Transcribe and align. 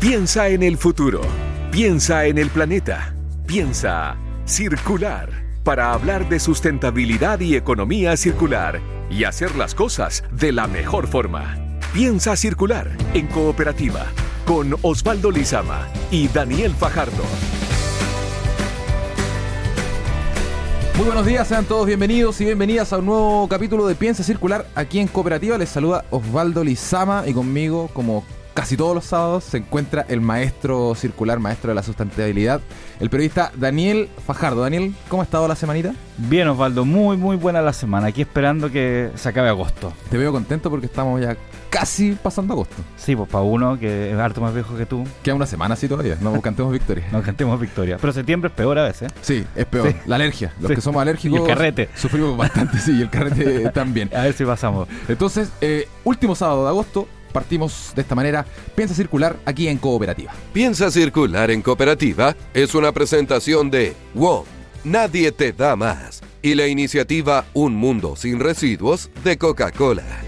Piensa 0.00 0.48
en 0.48 0.62
el 0.62 0.76
futuro. 0.76 1.22
Piensa 1.72 2.26
en 2.26 2.38
el 2.38 2.50
planeta. 2.50 3.16
Piensa 3.48 4.16
circular 4.44 5.28
para 5.64 5.92
hablar 5.92 6.28
de 6.28 6.38
sustentabilidad 6.38 7.40
y 7.40 7.56
economía 7.56 8.16
circular 8.16 8.80
y 9.10 9.24
hacer 9.24 9.56
las 9.56 9.74
cosas 9.74 10.22
de 10.30 10.52
la 10.52 10.68
mejor 10.68 11.08
forma. 11.08 11.56
Piensa 11.92 12.36
circular 12.36 12.88
en 13.12 13.26
cooperativa 13.26 14.06
con 14.46 14.76
Osvaldo 14.82 15.32
Lizama 15.32 15.88
y 16.12 16.28
Daniel 16.28 16.74
Fajardo. 16.74 17.24
Muy 20.96 21.06
buenos 21.06 21.26
días, 21.26 21.48
sean 21.48 21.64
todos 21.64 21.86
bienvenidos 21.86 22.40
y 22.40 22.44
bienvenidas 22.44 22.92
a 22.92 22.98
un 22.98 23.06
nuevo 23.06 23.48
capítulo 23.48 23.88
de 23.88 23.96
Piensa 23.96 24.22
Circular 24.22 24.64
aquí 24.76 25.00
en 25.00 25.08
Cooperativa. 25.08 25.58
Les 25.58 25.68
saluda 25.68 26.04
Osvaldo 26.10 26.62
Lizama 26.62 27.24
y 27.26 27.32
conmigo, 27.32 27.90
como 27.92 28.24
casi 28.58 28.76
todos 28.76 28.92
los 28.92 29.04
sábados, 29.04 29.44
se 29.44 29.58
encuentra 29.58 30.04
el 30.08 30.20
maestro 30.20 30.92
circular, 30.96 31.38
maestro 31.38 31.68
de 31.68 31.76
la 31.76 31.84
sustentabilidad, 31.84 32.60
el 32.98 33.08
periodista 33.08 33.52
Daniel 33.54 34.08
Fajardo. 34.26 34.62
Daniel, 34.62 34.96
¿cómo 35.08 35.22
ha 35.22 35.24
estado 35.24 35.46
la 35.46 35.54
semanita? 35.54 35.94
Bien, 36.16 36.48
Osvaldo, 36.48 36.84
muy, 36.84 37.16
muy 37.16 37.36
buena 37.36 37.62
la 37.62 37.72
semana. 37.72 38.08
Aquí 38.08 38.22
esperando 38.22 38.68
que 38.72 39.12
se 39.14 39.28
acabe 39.28 39.48
agosto. 39.48 39.92
Te 40.10 40.18
veo 40.18 40.32
contento 40.32 40.70
porque 40.70 40.86
estamos 40.86 41.20
ya 41.20 41.36
casi 41.70 42.18
pasando 42.20 42.54
agosto. 42.54 42.74
Sí, 42.96 43.14
pues 43.14 43.28
para 43.28 43.44
uno 43.44 43.78
que 43.78 44.10
es 44.10 44.18
harto 44.18 44.40
más 44.40 44.52
viejo 44.52 44.76
que 44.76 44.86
tú. 44.86 45.06
Queda 45.22 45.36
una 45.36 45.46
semana 45.46 45.74
así 45.74 45.86
todavía, 45.86 46.18
no 46.20 46.40
cantemos 46.42 46.72
victoria. 46.72 47.04
no 47.12 47.22
cantemos 47.22 47.60
victoria. 47.60 47.98
Pero 48.00 48.12
septiembre 48.12 48.48
es 48.48 48.56
peor 48.56 48.76
a 48.80 48.82
veces. 48.82 49.12
Sí, 49.20 49.44
es 49.54 49.66
peor. 49.66 49.94
La 50.06 50.16
alergia. 50.16 50.52
Los 50.60 50.72
que 50.72 50.80
somos 50.80 51.00
alérgicos. 51.00 51.38
Y 51.38 51.42
el 51.42 51.46
carrete. 51.46 51.90
Sufrimos 51.94 52.36
bastante, 52.36 52.80
sí, 52.80 52.98
y 52.98 53.02
el 53.02 53.10
carrete 53.10 53.70
también. 53.72 54.10
A 54.16 54.22
ver 54.22 54.32
si 54.32 54.44
pasamos. 54.44 54.88
Entonces, 55.06 55.52
eh, 55.60 55.86
último 56.02 56.34
sábado 56.34 56.64
de 56.64 56.70
agosto, 56.70 57.06
partimos 57.32 57.92
de 57.94 58.02
esta 58.02 58.14
manera. 58.14 58.46
Piensa 58.74 58.94
circular 58.94 59.36
aquí 59.44 59.68
en 59.68 59.78
Cooperativa. 59.78 60.32
Piensa 60.52 60.90
circular 60.90 61.50
en 61.50 61.62
Cooperativa 61.62 62.36
es 62.54 62.74
una 62.74 62.92
presentación 62.92 63.70
de 63.70 63.94
WOM. 64.14 64.44
Nadie 64.84 65.32
te 65.32 65.52
da 65.52 65.76
más. 65.76 66.22
Y 66.40 66.54
la 66.54 66.66
iniciativa 66.66 67.44
Un 67.52 67.74
Mundo 67.74 68.14
Sin 68.16 68.38
Residuos 68.38 69.10
de 69.24 69.36
Coca-Cola. 69.36 70.27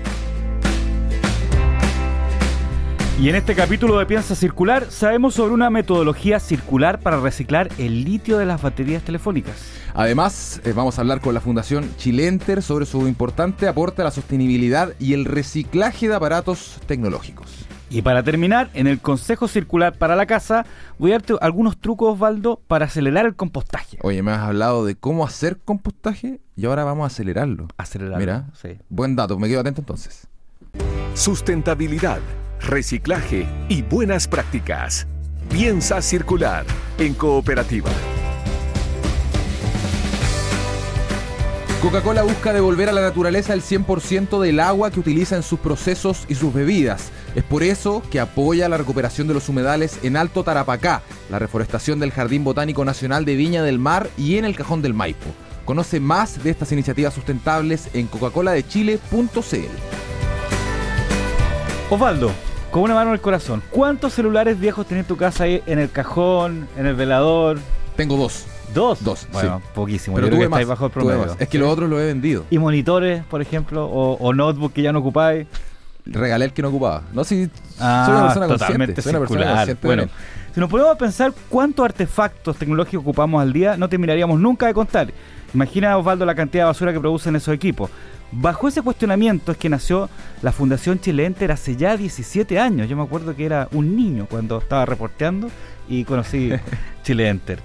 Y 3.20 3.28
en 3.28 3.34
este 3.34 3.54
capítulo 3.54 3.98
de 3.98 4.06
Piensa 4.06 4.34
Circular 4.34 4.86
sabemos 4.90 5.34
sobre 5.34 5.52
una 5.52 5.68
metodología 5.68 6.40
circular 6.40 7.00
para 7.00 7.20
reciclar 7.20 7.68
el 7.76 8.02
litio 8.02 8.38
de 8.38 8.46
las 8.46 8.62
baterías 8.62 9.02
telefónicas. 9.02 9.56
Además, 9.92 10.62
eh, 10.64 10.72
vamos 10.74 10.96
a 10.96 11.02
hablar 11.02 11.20
con 11.20 11.34
la 11.34 11.42
Fundación 11.42 11.94
Chilenter 11.98 12.62
sobre 12.62 12.86
su 12.86 13.06
importante 13.06 13.68
aporte 13.68 14.00
a 14.00 14.06
la 14.06 14.10
sostenibilidad 14.10 14.94
y 14.98 15.12
el 15.12 15.26
reciclaje 15.26 16.08
de 16.08 16.14
aparatos 16.14 16.80
tecnológicos. 16.86 17.66
Y 17.90 18.00
para 18.00 18.22
terminar, 18.22 18.70
en 18.72 18.86
el 18.86 19.00
Consejo 19.00 19.48
Circular 19.48 19.98
para 19.98 20.16
la 20.16 20.24
Casa, 20.24 20.64
voy 20.98 21.10
a 21.10 21.16
darte 21.16 21.34
algunos 21.42 21.78
trucos, 21.78 22.14
Osvaldo, 22.14 22.62
para 22.68 22.86
acelerar 22.86 23.26
el 23.26 23.36
compostaje. 23.36 23.98
Oye, 24.00 24.22
me 24.22 24.30
has 24.30 24.40
hablado 24.40 24.86
de 24.86 24.94
cómo 24.94 25.26
hacer 25.26 25.58
compostaje 25.58 26.40
y 26.56 26.64
ahora 26.64 26.84
vamos 26.84 27.04
a 27.04 27.08
acelerarlo. 27.08 27.68
Acelerarlo. 27.76 28.18
Mira, 28.18 28.46
sí. 28.54 28.78
buen 28.88 29.14
dato, 29.14 29.38
me 29.38 29.46
quedo 29.46 29.60
atento 29.60 29.82
entonces. 29.82 30.26
Sustentabilidad, 31.12 32.20
reciclaje 32.60 33.46
y 33.68 33.82
buenas 33.82 34.28
prácticas. 34.28 35.06
Piensa 35.48 36.00
circular 36.02 36.64
en 36.98 37.14
cooperativa. 37.14 37.90
Coca-Cola 41.82 42.22
busca 42.22 42.52
devolver 42.52 42.90
a 42.90 42.92
la 42.92 43.00
naturaleza 43.00 43.54
el 43.54 43.62
100% 43.62 44.38
del 44.38 44.60
agua 44.60 44.90
que 44.90 45.00
utiliza 45.00 45.36
en 45.36 45.42
sus 45.42 45.58
procesos 45.60 46.26
y 46.28 46.34
sus 46.34 46.52
bebidas. 46.52 47.10
Es 47.34 47.42
por 47.42 47.62
eso 47.62 48.02
que 48.10 48.20
apoya 48.20 48.68
la 48.68 48.76
recuperación 48.76 49.26
de 49.28 49.34
los 49.34 49.48
humedales 49.48 49.98
en 50.02 50.18
Alto 50.18 50.44
Tarapacá, 50.44 51.00
la 51.30 51.38
reforestación 51.38 51.98
del 51.98 52.12
Jardín 52.12 52.44
Botánico 52.44 52.84
Nacional 52.84 53.24
de 53.24 53.34
Viña 53.34 53.62
del 53.62 53.78
Mar 53.78 54.10
y 54.18 54.36
en 54.36 54.44
el 54.44 54.56
Cajón 54.56 54.82
del 54.82 54.92
Maipo. 54.92 55.30
Conoce 55.64 56.00
más 56.00 56.44
de 56.44 56.50
estas 56.50 56.70
iniciativas 56.72 57.14
sustentables 57.14 57.88
en 57.94 58.08
coca-coladechile.cl. 58.08 59.30
Osvaldo, 61.88 62.30
con 62.70 62.82
una 62.82 62.94
mano 62.94 63.08
en 63.10 63.14
el 63.14 63.20
corazón, 63.20 63.62
¿cuántos 63.70 64.12
celulares 64.14 64.58
viejos 64.58 64.86
tenés 64.86 65.02
en 65.04 65.08
tu 65.08 65.16
casa 65.16 65.44
ahí 65.44 65.62
en 65.66 65.78
el 65.78 65.90
cajón, 65.90 66.68
en 66.76 66.86
el 66.86 66.94
velador? 66.94 67.58
Tengo 67.96 68.16
dos. 68.16 68.46
¿Dos? 68.74 69.02
Dos, 69.02 69.26
Bueno, 69.32 69.58
sí. 69.58 69.68
poquísimo. 69.74 70.14
Pero 70.14 70.28
Yo 70.28 70.30
creo 70.30 70.38
que 70.40 70.44
estáis 70.44 70.66
más, 70.68 70.78
bajo 70.78 70.86
el 70.86 70.92
promedio. 70.92 71.36
Es 71.40 71.48
que 71.48 71.58
los 71.58 71.68
otros 71.68 71.90
los 71.90 72.00
he 72.00 72.06
vendido. 72.06 72.44
¿Y 72.50 72.58
monitores, 72.58 73.24
por 73.24 73.42
ejemplo? 73.42 73.84
¿O, 73.86 74.12
o 74.14 74.32
notebook 74.32 74.72
que 74.72 74.82
ya 74.82 74.92
no 74.92 75.00
ocupáis? 75.00 75.48
Regalé 76.06 76.44
el 76.44 76.52
que 76.52 76.62
no 76.62 76.68
ocupaba. 76.68 77.02
No, 77.12 77.24
si 77.24 77.50
Ah, 77.80 78.04
soy 78.06 78.14
una 78.14 78.24
persona 78.26 78.46
totalmente 78.46 78.94
consciente. 78.94 79.02
Soy 79.02 79.10
una 79.10 79.18
persona 79.18 79.40
circular. 79.40 79.56
consciente. 79.56 79.86
Bueno, 79.86 80.04
si 80.54 80.60
nos 80.60 80.70
ponemos 80.70 80.92
a 80.92 80.98
pensar 80.98 81.32
cuántos 81.48 81.84
artefactos 81.84 82.56
tecnológicos 82.56 83.02
ocupamos 83.02 83.42
al 83.42 83.52
día, 83.52 83.76
no 83.76 83.88
terminaríamos 83.88 84.38
nunca 84.38 84.66
de 84.68 84.74
contar. 84.74 85.12
Imagina, 85.52 85.98
Osvaldo, 85.98 86.24
la 86.24 86.36
cantidad 86.36 86.62
de 86.64 86.66
basura 86.68 86.92
que 86.92 87.00
producen 87.00 87.34
esos 87.34 87.52
equipos. 87.52 87.90
Bajo 88.32 88.68
ese 88.68 88.82
cuestionamiento 88.82 89.52
es 89.52 89.58
que 89.58 89.68
nació 89.68 90.08
la 90.42 90.52
Fundación 90.52 91.00
Chile 91.00 91.24
Enter 91.24 91.50
hace 91.50 91.76
ya 91.76 91.96
17 91.96 92.58
años. 92.60 92.88
Yo 92.88 92.96
me 92.96 93.02
acuerdo 93.02 93.34
que 93.34 93.44
era 93.44 93.68
un 93.72 93.96
niño 93.96 94.26
cuando 94.30 94.58
estaba 94.58 94.86
reporteando 94.86 95.50
y 95.88 96.04
conocí 96.04 96.50
Chile 97.02 97.28
Enter. 97.28 97.58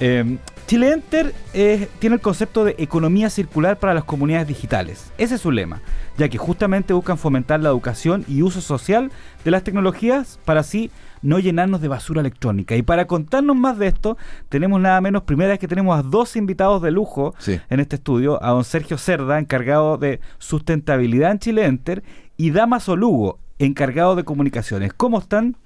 Eh, 0.00 0.38
Chile 0.66 0.92
Enter 0.92 1.32
eh, 1.54 1.88
tiene 2.00 2.16
el 2.16 2.20
concepto 2.20 2.64
de 2.64 2.74
economía 2.78 3.30
circular 3.30 3.78
para 3.78 3.94
las 3.94 4.02
comunidades 4.02 4.48
digitales. 4.48 5.12
Ese 5.16 5.36
es 5.36 5.40
su 5.40 5.52
lema, 5.52 5.80
ya 6.18 6.28
que 6.28 6.38
justamente 6.38 6.92
buscan 6.92 7.18
fomentar 7.18 7.60
la 7.60 7.68
educación 7.68 8.24
y 8.26 8.42
uso 8.42 8.60
social 8.60 9.12
de 9.44 9.50
las 9.52 9.62
tecnologías 9.62 10.40
para 10.44 10.60
así 10.60 10.90
no 11.26 11.38
llenarnos 11.38 11.80
de 11.80 11.88
basura 11.88 12.20
electrónica. 12.20 12.76
Y 12.76 12.82
para 12.82 13.06
contarnos 13.06 13.56
más 13.56 13.78
de 13.78 13.88
esto, 13.88 14.16
tenemos 14.48 14.80
nada 14.80 15.00
menos, 15.00 15.22
primera 15.24 15.50
vez 15.50 15.58
que 15.58 15.68
tenemos 15.68 15.98
a 15.98 16.02
dos 16.02 16.36
invitados 16.36 16.80
de 16.82 16.90
lujo 16.90 17.34
Sí. 17.38 17.60
en 17.68 17.80
este 17.80 17.96
estudio, 17.96 18.42
a 18.42 18.50
don 18.50 18.64
Sergio 18.64 18.96
Cerda, 18.98 19.38
encargado 19.38 19.98
de 19.98 20.20
sustentabilidad 20.38 21.32
en 21.32 21.38
Chile 21.38 21.64
Enter, 21.64 22.02
y 22.36 22.50
Damaso 22.50 22.96
Lugo, 22.96 23.38
encargado 23.58 24.14
de 24.16 24.24
comunicaciones. 24.24 24.92
¿Cómo 24.92 25.18
están? 25.18 25.56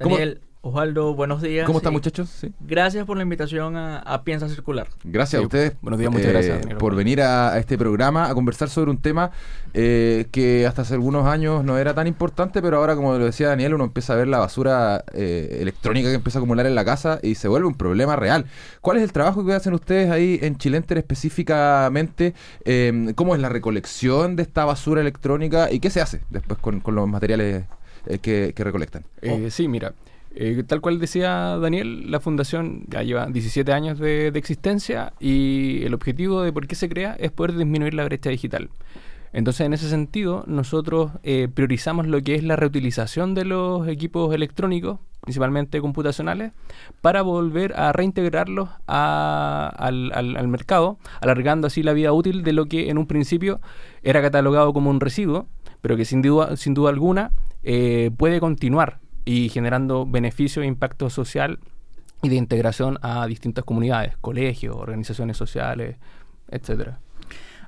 ¿Cómo- 0.00 0.16
Daniel, 0.16 0.40
Osvaldo, 0.70 1.14
buenos 1.14 1.42
días. 1.42 1.64
¿Cómo 1.64 1.78
están, 1.78 1.92
Sí. 1.92 1.94
muchachos? 1.96 2.28
Sí. 2.28 2.52
Gracias 2.60 3.06
por 3.06 3.16
la 3.16 3.22
invitación 3.22 3.76
a, 3.76 3.98
a 4.00 4.24
Piensa 4.24 4.48
Circular. 4.48 4.88
Gracias 5.04 5.40
a 5.40 5.44
ustedes. 5.44 5.74
buenos 5.80 6.00
días, 6.00 6.10
muchas 6.10 6.26
eh, 6.26 6.32
gracias, 6.32 6.58
Daniel. 6.60 6.78
Por 6.78 6.96
venir 6.96 7.22
a, 7.22 7.52
a 7.52 7.58
este 7.58 7.78
programa 7.78 8.28
a 8.28 8.34
conversar 8.34 8.68
sobre 8.68 8.90
un 8.90 8.98
tema 8.98 9.30
eh, 9.74 10.26
que 10.32 10.66
hasta 10.66 10.82
hace 10.82 10.94
algunos 10.94 11.26
años 11.26 11.62
no 11.64 11.78
era 11.78 11.94
tan 11.94 12.08
importante, 12.08 12.60
pero 12.62 12.78
ahora, 12.78 12.96
como 12.96 13.16
lo 13.16 13.24
decía 13.24 13.46
Daniel, 13.48 13.74
uno 13.74 13.84
empieza 13.84 14.14
a 14.14 14.16
ver 14.16 14.26
la 14.26 14.38
basura 14.38 15.04
eh, 15.12 15.58
electrónica 15.60 16.08
que 16.08 16.16
empieza 16.16 16.38
a 16.38 16.40
acumular 16.40 16.66
en 16.66 16.74
la 16.74 16.84
casa 16.84 17.20
y 17.22 17.36
se 17.36 17.46
vuelve 17.46 17.68
un 17.68 17.74
problema 17.76 18.16
real. 18.16 18.46
¿Cuál 18.80 18.96
es 18.96 19.04
el 19.04 19.12
trabajo 19.12 19.46
que 19.46 19.52
hacen 19.54 19.72
ustedes 19.72 20.10
ahí 20.10 20.40
en 20.42 20.56
Chilenter 20.58 20.98
específicamente? 20.98 22.34
Eh, 22.64 23.12
¿Cómo 23.14 23.36
es 23.36 23.40
la 23.40 23.48
recolección 23.48 24.34
de 24.34 24.42
esta 24.42 24.64
basura 24.64 25.00
electrónica 25.00 25.70
y 25.70 25.78
qué 25.78 25.90
se 25.90 26.00
hace 26.00 26.22
después 26.30 26.58
con, 26.58 26.80
con 26.80 26.96
los 26.96 27.08
materiales 27.08 27.64
eh, 28.06 28.18
que, 28.18 28.52
que 28.54 28.64
recolectan? 28.64 29.04
Eh, 29.22 29.48
Sí, 29.50 29.68
mira, 29.68 29.92
eh, 30.36 30.62
tal 30.66 30.80
cual 30.80 30.98
decía 31.00 31.56
Daniel, 31.58 32.10
la 32.10 32.20
fundación 32.20 32.84
ya 32.88 33.02
lleva 33.02 33.26
17 33.26 33.72
años 33.72 33.98
de, 33.98 34.28
existencia 34.28 35.12
y 35.18 35.82
el 35.84 35.94
objetivo 35.94 36.42
de 36.42 36.52
por 36.52 36.66
qué 36.66 36.74
se 36.74 36.88
crea 36.88 37.16
es 37.18 37.32
poder 37.32 37.56
disminuir 37.56 37.94
la 37.94 38.04
brecha 38.04 38.30
digital. 38.30 38.68
Entonces, 39.32 39.66
en 39.66 39.72
ese 39.74 39.88
sentido, 39.90 40.44
nosotros 40.46 41.10
eh, 41.22 41.48
priorizamos 41.52 42.06
lo 42.06 42.22
que 42.22 42.36
es 42.36 42.42
la 42.44 42.56
reutilización 42.56 43.34
de 43.34 43.44
los 43.44 43.86
equipos 43.88 44.34
electrónicos, 44.34 44.98
principalmente 45.20 45.80
computacionales, 45.80 46.52
para 47.02 47.20
volver 47.22 47.74
a 47.78 47.92
reintegrarlos 47.92 48.68
a- 48.86 49.72
al, 49.76 50.12
al- 50.14 50.36
al 50.36 50.48
mercado, 50.48 50.98
alargando 51.20 51.66
así 51.66 51.82
la 51.82 51.92
vida 51.92 52.12
útil 52.12 52.44
de 52.44 52.52
lo 52.54 52.66
que 52.66 52.88
en 52.88 52.96
un 52.98 53.06
principio 53.06 53.60
era 54.02 54.22
catalogado 54.22 54.72
como 54.72 54.88
un 54.90 55.00
residuo, 55.00 55.46
pero 55.82 55.96
que 55.96 56.04
sin 56.04 56.22
duda, 56.22 56.56
sin 56.56 56.72
duda 56.72 56.90
alguna 56.90 57.32
eh, 57.62 58.10
puede 58.16 58.40
continuar 58.40 59.00
y 59.26 59.50
generando 59.50 60.06
beneficio 60.06 60.62
e 60.62 60.66
impacto 60.66 61.10
social 61.10 61.58
y 62.22 62.30
de 62.30 62.36
integración 62.36 62.98
a 63.02 63.26
distintas 63.26 63.64
comunidades, 63.64 64.16
colegios, 64.22 64.74
organizaciones 64.74 65.36
sociales, 65.36 65.96
etcétera. 66.50 67.00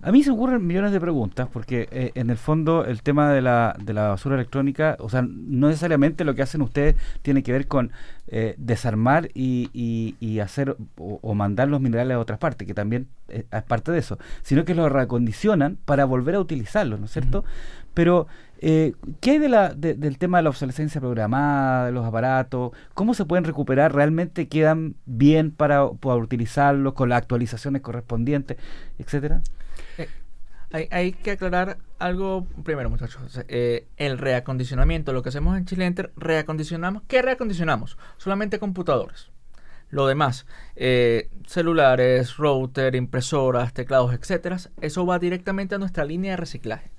A 0.00 0.12
mí 0.12 0.22
se 0.22 0.30
ocurren 0.30 0.64
millones 0.64 0.92
de 0.92 1.00
preguntas, 1.00 1.48
porque 1.52 1.88
eh, 1.90 2.12
en 2.14 2.30
el 2.30 2.36
fondo 2.36 2.84
el 2.84 3.02
tema 3.02 3.32
de 3.32 3.42
la, 3.42 3.74
de 3.82 3.92
la 3.92 4.10
basura 4.10 4.36
electrónica, 4.36 4.96
o 5.00 5.08
sea, 5.10 5.22
no 5.22 5.66
necesariamente 5.66 6.24
lo 6.24 6.36
que 6.36 6.42
hacen 6.42 6.62
ustedes 6.62 6.94
tiene 7.22 7.42
que 7.42 7.50
ver 7.50 7.66
con 7.66 7.90
eh, 8.28 8.54
desarmar 8.58 9.28
y, 9.34 9.68
y- 9.72 10.14
y 10.20 10.38
hacer 10.38 10.76
o, 10.98 11.18
o 11.20 11.34
mandar 11.34 11.66
los 11.66 11.80
minerales 11.80 12.14
a 12.14 12.20
otras 12.20 12.38
partes, 12.38 12.64
que 12.64 12.74
también 12.74 13.08
eh, 13.28 13.44
es 13.50 13.62
parte 13.64 13.90
de 13.90 13.98
eso, 13.98 14.18
sino 14.42 14.64
que 14.64 14.76
los 14.76 14.90
recondicionan 14.92 15.78
para 15.84 16.04
volver 16.04 16.36
a 16.36 16.40
utilizarlos, 16.40 17.00
¿no 17.00 17.06
es 17.06 17.12
cierto? 17.12 17.44
Pero, 17.92 18.28
eh, 18.58 18.94
¿qué 19.20 19.32
hay 19.32 19.38
del 19.38 20.18
tema 20.18 20.38
de 20.38 20.42
la 20.42 20.50
obsolescencia 20.50 21.00
programada, 21.00 21.86
de 21.86 21.92
los 21.92 22.04
aparatos? 22.04 22.72
¿Cómo 22.94 23.14
se 23.14 23.24
pueden 23.24 23.44
recuperar? 23.44 23.94
¿Realmente 23.94 24.48
quedan 24.48 24.96
bien 25.06 25.50
para, 25.50 25.90
para 25.90 26.16
utilizarlos 26.16 26.94
con 26.94 27.08
las 27.08 27.18
actualizaciones 27.18 27.82
correspondientes, 27.82 28.56
etcétera? 28.98 29.42
Hay, 30.70 30.86
hay 30.90 31.12
que 31.12 31.30
aclarar 31.30 31.78
algo 31.98 32.46
primero, 32.62 32.90
muchachos. 32.90 33.40
Eh, 33.48 33.86
el 33.96 34.18
reacondicionamiento, 34.18 35.12
lo 35.12 35.22
que 35.22 35.30
hacemos 35.30 35.56
en 35.56 35.64
Chilenter, 35.64 36.12
reacondicionamos. 36.16 37.02
¿Qué 37.08 37.22
reacondicionamos? 37.22 37.96
Solamente 38.18 38.58
computadores. 38.58 39.30
Lo 39.90 40.06
demás, 40.06 40.46
eh, 40.76 41.30
celulares, 41.46 42.36
router, 42.36 42.94
impresoras, 42.94 43.72
teclados, 43.72 44.12
etcétera, 44.12 44.58
eso 44.82 45.06
va 45.06 45.18
directamente 45.18 45.76
a 45.76 45.78
nuestra 45.78 46.04
línea 46.04 46.32
de 46.32 46.36
reciclaje. 46.36 46.90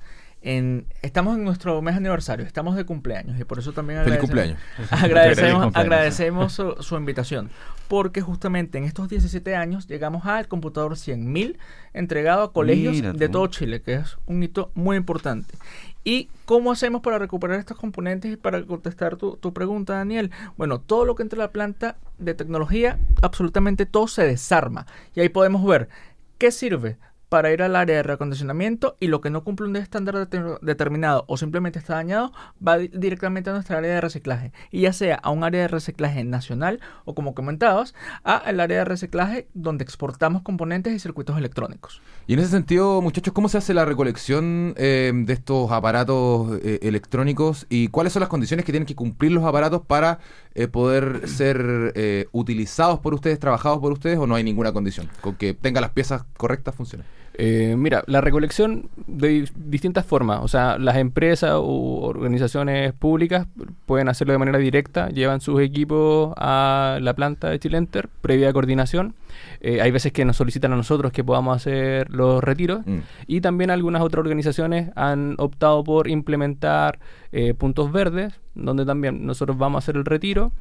En, 0.42 0.86
estamos 1.02 1.36
en 1.36 1.44
nuestro 1.44 1.82
mes 1.82 1.96
aniversario, 1.96 2.46
estamos 2.46 2.76
de 2.76 2.86
cumpleaños 2.86 3.40
y 3.40 3.44
por 3.44 3.60
eso 3.60 3.74
también 3.74 4.04
Feliz 4.06 4.20
agradecemos, 4.20 4.58
cumpleaños. 4.78 5.04
agradecemos, 5.04 5.64
cumpleaños. 5.64 5.76
agradecemos 5.76 6.54
su, 6.54 6.76
su 6.80 6.96
invitación 6.96 7.50
porque 7.90 8.22
justamente 8.22 8.78
en 8.78 8.84
estos 8.84 9.10
17 9.10 9.56
años 9.56 9.88
llegamos 9.88 10.28
al 10.28 10.48
computador 10.48 10.94
100.000 10.94 11.58
entregado 11.94 12.44
a 12.44 12.54
colegios 12.54 13.18
de 13.18 13.30
todo 13.30 13.48
Chile, 13.48 13.82
que 13.82 13.96
es 13.96 14.18
un 14.28 14.44
hito 14.44 14.72
muy 14.76 14.96
importante. 14.96 15.56
¿Y 16.04 16.30
cómo 16.46 16.72
hacemos 16.72 17.02
para 17.02 17.18
recuperar 17.18 17.60
estos 17.60 17.78
componentes 17.78 18.32
y 18.32 18.38
para 18.38 18.64
contestar 18.64 19.18
tu, 19.18 19.38
tu 19.38 19.54
pregunta, 19.54 19.94
Daniel? 19.94 20.30
Bueno, 20.56 20.80
todo 20.80 21.04
lo 21.04 21.16
que 21.16 21.24
entra 21.24 21.38
a 21.38 21.48
la 21.48 21.52
planta 21.52 21.98
de 22.20 22.36
tecnología, 22.36 23.00
absolutamente 23.24 23.88
todo 23.88 24.08
se 24.08 24.24
desarma. 24.24 24.86
Y 25.16 25.22
ahí 25.22 25.30
podemos 25.30 25.66
ver 25.66 25.90
qué 26.38 26.52
sirve 26.52 26.98
para 27.30 27.52
ir 27.54 27.62
al 27.62 27.76
área 27.76 27.98
de 27.98 28.04
reacondicionamiento 28.04 28.98
y 29.00 29.08
lo 29.08 29.22
que 29.22 29.30
no 29.30 29.44
cumple 29.44 29.68
un 29.68 29.76
estándar 29.76 30.16
deter- 30.16 30.60
determinado 30.62 31.26
o 31.28 31.38
simplemente 31.38 31.78
está 31.80 31.94
dañado 31.96 32.32
va 32.66 32.78
di- 32.80 32.88
directamente 32.90 33.52
a 33.52 33.54
nuestra 33.54 33.78
área 33.78 33.94
de 33.94 34.02
reciclaje 34.02 34.52
y 34.72 34.82
ya 34.82 34.94
sea 34.94 35.16
a 35.16 35.30
un 35.30 35.44
área 35.44 35.62
de 35.62 35.68
reciclaje 35.68 36.24
nacional 36.24 36.80
o 37.06 37.14
como 37.14 37.36
comentabas 37.36 37.94
a 38.24 38.44
el 38.50 38.60
área 38.60 38.80
de 38.80 38.86
reciclaje 38.86 39.48
donde 39.54 39.84
exportamos 39.84 40.42
componentes 40.42 40.94
y 40.94 41.00
circuitos 41.00 41.38
electrónicos. 41.38 42.02
Y 42.26 42.34
en 42.34 42.40
ese 42.40 42.50
sentido, 42.50 43.02
muchachos, 43.02 43.34
¿cómo 43.34 43.48
se 43.48 43.60
hace 43.60 43.74
la 43.74 43.86
recolección 43.86 44.74
eh, 44.78 45.12
de 45.14 45.34
estos 45.34 45.72
aparatos 45.72 46.60
eh, 46.64 46.80
electrónicos 46.82 47.68
y 47.70 47.90
cuáles 47.90 48.14
son 48.14 48.22
las 48.22 48.30
condiciones 48.30 48.66
que 48.66 48.72
tienen 48.72 48.88
que 48.88 48.96
cumplir 48.96 49.32
los 49.32 49.44
aparatos 49.44 49.84
para 49.86 50.20
eh, 50.56 50.68
poder 50.68 51.28
ser 51.28 51.94
eh, 51.96 52.26
utilizados 52.32 53.00
por 53.00 53.14
ustedes, 53.14 53.38
trabajados 53.40 53.80
por 53.80 53.92
ustedes 53.92 54.18
o 54.18 54.26
no 54.26 54.34
hay 54.36 54.44
ninguna 54.44 54.72
condición? 54.72 55.10
Con 55.22 55.36
que 55.36 55.54
tenga 55.54 55.80
las 55.80 55.92
piezas 55.92 56.24
correctas 56.38 56.74
funciona. 56.76 57.06
Eh, 57.36 57.76
mira, 57.78 58.04
la 58.08 58.20
recolección 58.20 58.90
de 59.08 59.30
di- 59.30 59.46
distintas 59.56 60.06
formas, 60.06 60.40
o 60.42 60.48
sea, 60.50 60.78
las 60.78 60.98
empresas 60.98 61.54
u 61.62 62.02
organizaciones 62.04 62.92
públicas 62.94 63.48
pueden 63.86 64.10
hacerlo 64.10 64.34
de 64.34 64.40
manera 64.40 64.58
directa, 64.58 65.08
llevan 65.10 65.40
sus 65.40 65.62
equipos 65.62 66.34
a 66.38 66.98
la 67.02 67.14
planta 67.14 67.50
de 67.50 67.60
Chilenter 67.60 68.10
previa 68.22 68.52
coordinación. 68.52 69.14
Eh, 69.62 69.80
hay 69.82 69.92
veces 69.92 70.12
que 70.12 70.26
nos 70.26 70.36
solicitan 70.38 70.74
a 70.74 70.76
nosotros 70.76 71.12
que 71.14 71.24
podamos 71.24 71.56
hacer 71.56 72.10
los 72.10 72.44
retiros 72.44 72.86
Mm. 72.86 73.00
y 73.28 73.42
también 73.42 73.70
algunas 73.72 74.02
otras 74.02 74.20
organizaciones 74.20 74.92
han 74.96 75.36
optado 75.38 75.84
por 75.84 76.10
implementar 76.10 77.00
eh, 77.32 77.54
puntos 77.54 77.92
verdes, 77.92 78.34
donde 78.56 78.86
también 78.86 79.26
nosotros 79.26 79.58
vamos 79.58 79.78
a 79.78 79.80
hacer 79.86 79.96
el 79.96 80.04
retiro. 80.06 80.52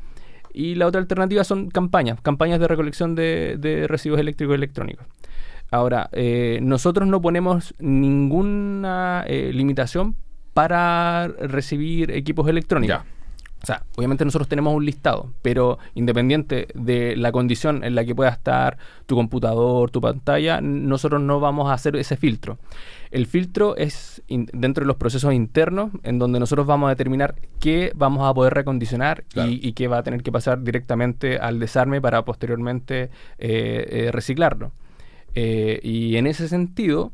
Y 0.52 0.76
la 0.76 0.86
otra 0.86 1.00
alternativa 1.00 1.44
son 1.44 1.70
campañas, 1.70 2.20
campañas 2.22 2.58
de 2.60 2.68
recolección 2.68 3.14
de, 3.14 3.56
de 3.58 3.86
residuos 3.86 4.18
eléctricos 4.20 4.54
y 4.54 4.56
electrónicos. 4.56 5.06
Ahora, 5.70 6.08
eh, 6.12 6.58
nosotros 6.62 7.06
no 7.08 7.20
ponemos 7.20 7.74
ninguna 7.78 9.24
eh, 9.26 9.50
limitación 9.52 10.16
para 10.54 11.28
recibir 11.28 12.10
equipos 12.10 12.48
electrónicos. 12.48 12.96
Ya. 12.98 13.04
O 13.60 13.66
sea, 13.66 13.82
obviamente 13.96 14.24
nosotros 14.24 14.48
tenemos 14.48 14.72
un 14.72 14.84
listado, 14.84 15.32
pero 15.42 15.78
independiente 15.96 16.68
de 16.74 17.16
la 17.16 17.32
condición 17.32 17.82
en 17.82 17.96
la 17.96 18.04
que 18.04 18.14
pueda 18.14 18.30
estar 18.30 18.78
tu 19.06 19.16
computador, 19.16 19.90
tu 19.90 20.00
pantalla, 20.00 20.60
nosotros 20.60 21.20
no 21.20 21.40
vamos 21.40 21.68
a 21.68 21.72
hacer 21.72 21.96
ese 21.96 22.16
filtro. 22.16 22.58
El 23.10 23.26
filtro 23.26 23.76
es 23.76 24.22
dentro 24.28 24.82
de 24.84 24.86
los 24.86 24.96
procesos 24.96 25.34
internos, 25.34 25.90
en 26.04 26.20
donde 26.20 26.38
nosotros 26.38 26.68
vamos 26.68 26.86
a 26.86 26.90
determinar 26.90 27.34
qué 27.58 27.90
vamos 27.96 28.28
a 28.28 28.32
poder 28.32 28.54
recondicionar 28.54 29.24
Claro. 29.24 29.50
y, 29.50 29.58
y 29.60 29.72
qué 29.72 29.88
va 29.88 29.98
a 29.98 30.02
tener 30.04 30.22
que 30.22 30.30
pasar 30.30 30.62
directamente 30.62 31.38
al 31.38 31.58
desarme 31.58 32.00
para 32.00 32.24
posteriormente 32.24 33.10
eh, 33.38 33.86
eh, 33.90 34.10
reciclarlo. 34.12 34.70
Eh, 35.34 35.80
y 35.82 36.16
en 36.16 36.26
ese 36.26 36.48
sentido, 36.48 37.12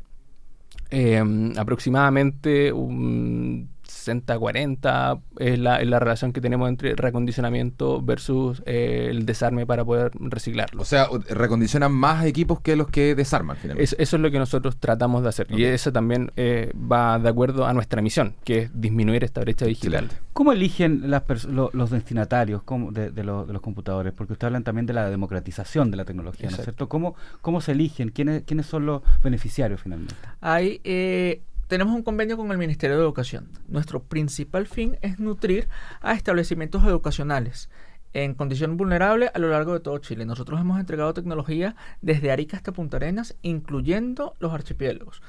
eh, 0.89 1.23
aproximadamente 1.57 2.71
un 2.71 3.69
60-40 4.05 5.21
es 5.39 5.59
la, 5.59 5.77
es 5.81 5.87
la 5.87 5.99
relación 5.99 6.33
que 6.33 6.41
tenemos 6.41 6.69
entre 6.69 6.95
recondicionamiento 6.95 8.01
versus 8.01 8.61
eh, 8.65 9.07
el 9.09 9.25
desarme 9.25 9.65
para 9.65 9.83
poder 9.83 10.11
reciclarlo. 10.19 10.81
O 10.81 10.85
sea, 10.85 11.07
recondicionan 11.29 11.91
más 11.91 12.25
equipos 12.25 12.59
que 12.61 12.75
los 12.75 12.87
que 12.89 13.15
desarman 13.15 13.57
finalmente. 13.57 13.83
Es- 13.83 13.95
eso 13.99 14.15
es 14.15 14.21
lo 14.21 14.31
que 14.31 14.39
nosotros 14.39 14.77
tratamos 14.77 15.23
de 15.23 15.29
hacer. 15.29 15.47
Y 15.49 15.63
eso 15.63 15.91
también 15.91 16.31
eh, 16.35 16.71
va 16.75 17.19
de 17.19 17.29
acuerdo 17.29 17.65
a 17.65 17.73
nuestra 17.73 18.01
misión, 18.01 18.35
que 18.43 18.59
es 18.63 18.71
disminuir 18.81 19.23
esta 19.23 19.41
brecha 19.41 19.65
digital. 19.65 20.05
Excelente. 20.05 20.15
¿Cómo 20.33 20.51
eligen 20.51 21.09
las 21.09 21.23
pers- 21.25 21.47
lo- 21.47 21.69
los 21.73 21.89
destinatarios 21.89 22.61
cómo- 22.63 22.91
de, 22.91 23.11
de 23.11 23.23
lo- 23.23 23.45
de 23.45 23.53
los 23.53 23.61
computadores? 23.61 24.13
Porque 24.13 24.33
ustedes 24.33 24.47
hablan 24.49 24.63
también 24.63 24.85
de 24.85 24.93
la 24.93 25.09
democratización 25.09 25.91
de 25.91 25.97
la 25.97 26.05
tecnología, 26.05 26.49
¿no 26.49 26.57
es 26.57 26.63
cierto? 26.63 26.89
¿Cómo, 26.89 27.15
¿Cómo 27.41 27.61
se 27.61 27.71
eligen? 27.71 28.09
¿Quiénes, 28.09 28.43
¿Quiénes 28.43 28.65
son 28.65 28.85
los 28.85 29.01
beneficiarios 29.23 29.81
finalmente? 29.81 30.13
Hay, 30.41 30.81
eh, 30.83 31.41
tenemos 31.67 31.95
un 31.95 32.03
convenio 32.03 32.37
con 32.37 32.51
el 32.51 32.57
Ministerio 32.57 32.95
de 32.95 33.03
Educación. 33.03 33.49
Nuestro 33.67 34.03
principal 34.03 34.67
fin 34.67 34.97
es 35.01 35.19
nutrir 35.19 35.67
a 36.01 36.13
establecimientos 36.13 36.83
educacionales 36.83 37.69
en 38.13 38.33
condición 38.33 38.77
vulnerable 38.77 39.29
a 39.33 39.39
lo 39.39 39.49
largo 39.49 39.73
de 39.73 39.81
todo 39.81 39.97
Chile. 39.97 40.25
Nosotros 40.25 40.59
hemos 40.61 40.79
entregado 40.79 41.13
tecnología 41.13 41.75
desde 42.01 42.31
Arica 42.31 42.55
hasta 42.55 42.71
Punta 42.71 42.97
Arenas, 42.97 43.35
incluyendo 43.41 44.35
los 44.39 44.53
archipiélagos. 44.53 45.21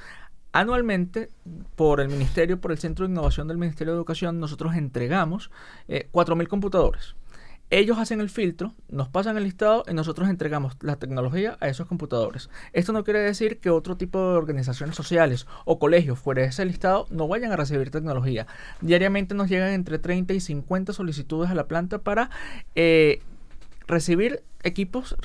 Anualmente, 0.53 1.29
por 1.75 2.01
el 2.01 2.09
Ministerio, 2.09 2.61
por 2.61 2.71
el 2.71 2.79
Centro 2.79 3.07
de 3.07 3.13
Innovación 3.13 3.49
del 3.49 3.59
Ministerio 3.59 3.93
de 3.93 3.99
Educación, 3.99 4.39
nosotros 4.39 4.75
entregamos 4.77 5.51
eh, 5.89 6.09
4.000 6.13 6.47
computadores. 6.49 7.17
Ellos 7.71 7.99
hacen 7.99 8.21
el 8.21 8.31
filtro, 8.31 8.75
nos 8.89 9.09
pasan 9.09 9.37
el 9.37 9.43
listado 9.43 9.83
y 9.89 9.95
nosotros 9.95 10.29
entregamos 10.29 10.77
la 10.83 10.97
tecnología 10.97 11.57
a 11.61 11.69
esos 11.69 11.89
computadores. 11.89 12.49
Esto 12.73 12.93
no 12.93 13.03
quiere 13.03 13.19
decir 13.19 13.59
que 13.59 13.71
otro 13.71 13.97
tipo 13.97 14.21
de 14.21 14.37
organizaciones 14.37 14.95
sociales 14.95 15.47
o 15.65 15.81
colegios 15.81 16.19
fuera 16.19 16.43
de 16.43 16.49
ese 16.49 16.65
listado 16.65 17.07
no 17.11 17.27
vayan 17.27 17.51
a 17.51 17.57
recibir 17.57 17.91
tecnología. 17.91 18.47
Diariamente 18.81 19.35
nos 19.35 19.49
llegan 19.49 19.73
entre 19.73 19.99
30 19.99 20.35
y 20.35 20.41
50 20.41 20.93
solicitudes 20.93 21.51
a 21.51 21.55
la 21.55 21.67
planta 21.67 21.99
para 21.99 22.31
eh, 22.77 23.21
recibir 23.89 24.45
equipos 24.63 25.17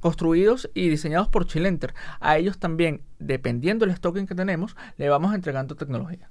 construidos 0.00 0.70
y 0.74 0.88
diseñados 0.88 1.28
por 1.28 1.46
Chilenter. 1.46 1.94
A 2.18 2.38
ellos 2.38 2.58
también, 2.58 3.02
dependiendo 3.20 3.86
del 3.86 3.94
stock 3.94 4.16
que 4.26 4.34
tenemos, 4.34 4.76
le 4.96 5.08
vamos 5.08 5.34
entregando 5.34 5.76
tecnología 5.76 6.28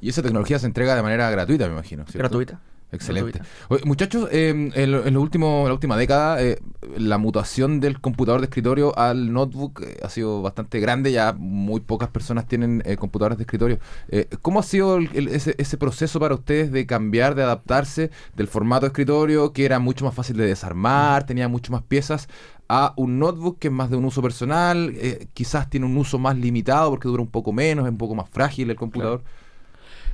Y 0.00 0.08
esa 0.08 0.22
tecnología 0.22 0.58
se 0.58 0.66
entrega 0.66 0.96
de 0.96 1.02
manera 1.02 1.30
gratuita, 1.30 1.66
me 1.66 1.74
imagino. 1.74 2.04
¿cierto? 2.04 2.18
gratuita. 2.18 2.60
Excelente. 2.90 3.40
Oye, 3.68 3.82
muchachos, 3.84 4.28
eh, 4.32 4.48
en, 4.74 4.92
lo- 4.92 5.04
en 5.06 5.12
lo 5.14 5.20
último, 5.20 5.60
en 5.60 5.66
la 5.66 5.72
última 5.74 5.96
década, 5.96 6.42
eh, 6.42 6.58
la 6.96 7.18
mutación 7.18 7.80
del 7.80 8.00
computador 8.00 8.40
de 8.40 8.46
escritorio 8.46 8.98
al 8.98 9.30
notebook 9.32 9.82
eh, 9.82 9.98
ha 10.02 10.08
sido 10.08 10.40
bastante 10.40 10.80
grande. 10.80 11.12
Ya 11.12 11.34
muy 11.36 11.80
pocas 11.80 12.08
personas 12.08 12.46
tienen 12.46 12.82
eh, 12.86 12.96
computadores 12.96 13.36
de 13.36 13.42
escritorio. 13.42 13.78
Eh, 14.08 14.28
¿Cómo 14.40 14.60
ha 14.60 14.62
sido 14.62 14.96
el- 14.96 15.10
el- 15.14 15.28
ese, 15.28 15.54
ese 15.58 15.76
proceso 15.76 16.18
para 16.18 16.34
ustedes 16.34 16.72
de 16.72 16.86
cambiar, 16.86 17.34
de 17.34 17.42
adaptarse 17.42 18.10
del 18.34 18.48
formato 18.48 18.86
de 18.86 18.88
escritorio, 18.88 19.52
que 19.52 19.66
era 19.66 19.78
mucho 19.78 20.06
más 20.06 20.14
fácil 20.14 20.38
de 20.38 20.46
desarmar, 20.46 21.26
tenía 21.26 21.46
mucho 21.48 21.72
más 21.72 21.82
piezas, 21.82 22.26
a 22.70 22.94
un 22.96 23.18
notebook 23.18 23.58
que 23.58 23.68
es 23.68 23.72
más 23.74 23.90
de 23.90 23.96
un 23.96 24.06
uso 24.06 24.22
personal, 24.22 24.92
eh, 24.96 25.28
quizás 25.34 25.68
tiene 25.68 25.84
un 25.86 25.96
uso 25.96 26.18
más 26.18 26.36
limitado 26.38 26.88
porque 26.90 27.08
dura 27.08 27.22
un 27.22 27.30
poco 27.30 27.52
menos, 27.52 27.84
es 27.84 27.90
un 27.90 27.98
poco 27.98 28.14
más 28.14 28.28
frágil 28.30 28.70
el 28.70 28.76
computador? 28.76 29.22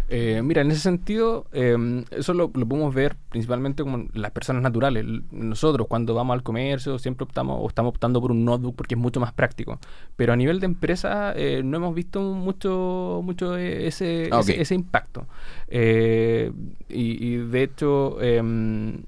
Eh, 0.09 0.43
mira, 0.43 0.61
en 0.63 0.71
ese 0.71 0.81
sentido, 0.81 1.47
eh, 1.53 2.05
eso 2.11 2.35
lo, 2.35 2.51
lo 2.55 2.67
podemos 2.67 2.95
ver 2.95 3.17
principalmente 3.31 3.83
como 3.83 4.07
las 4.13 4.31
personas 4.33 4.63
naturales. 4.63 5.05
Nosotros, 5.31 5.87
cuando 5.89 6.15
vamos 6.15 6.35
al 6.35 6.43
comercio, 6.43 6.99
siempre 6.99 7.25
optamos 7.25 7.59
o 7.61 7.67
estamos 7.69 7.91
optando 7.91 8.21
por 8.21 8.31
un 8.31 8.45
notebook 8.45 8.77
porque 8.77 8.95
es 8.95 9.01
mucho 9.01 9.19
más 9.21 9.33
práctico. 9.33 9.79
Pero 10.17 10.33
a 10.33 10.37
nivel 10.37 10.61
de 10.61 10.67
empresa, 10.67 11.33
eh, 11.35 11.63
no 11.65 11.79
hemos 11.79 11.95
visto 11.95 12.21
mucho, 12.21 13.23
mucho 13.25 13.57
eh, 13.57 13.87
ese, 13.87 14.29
Ah, 14.31 14.41
ese, 14.41 14.61
ese 14.61 14.75
impacto. 14.75 15.27
Eh, 15.69 16.53
y, 16.89 17.27
y 17.27 17.37
de 17.39 17.63
hecho, 17.63 18.21
em, 18.21 19.03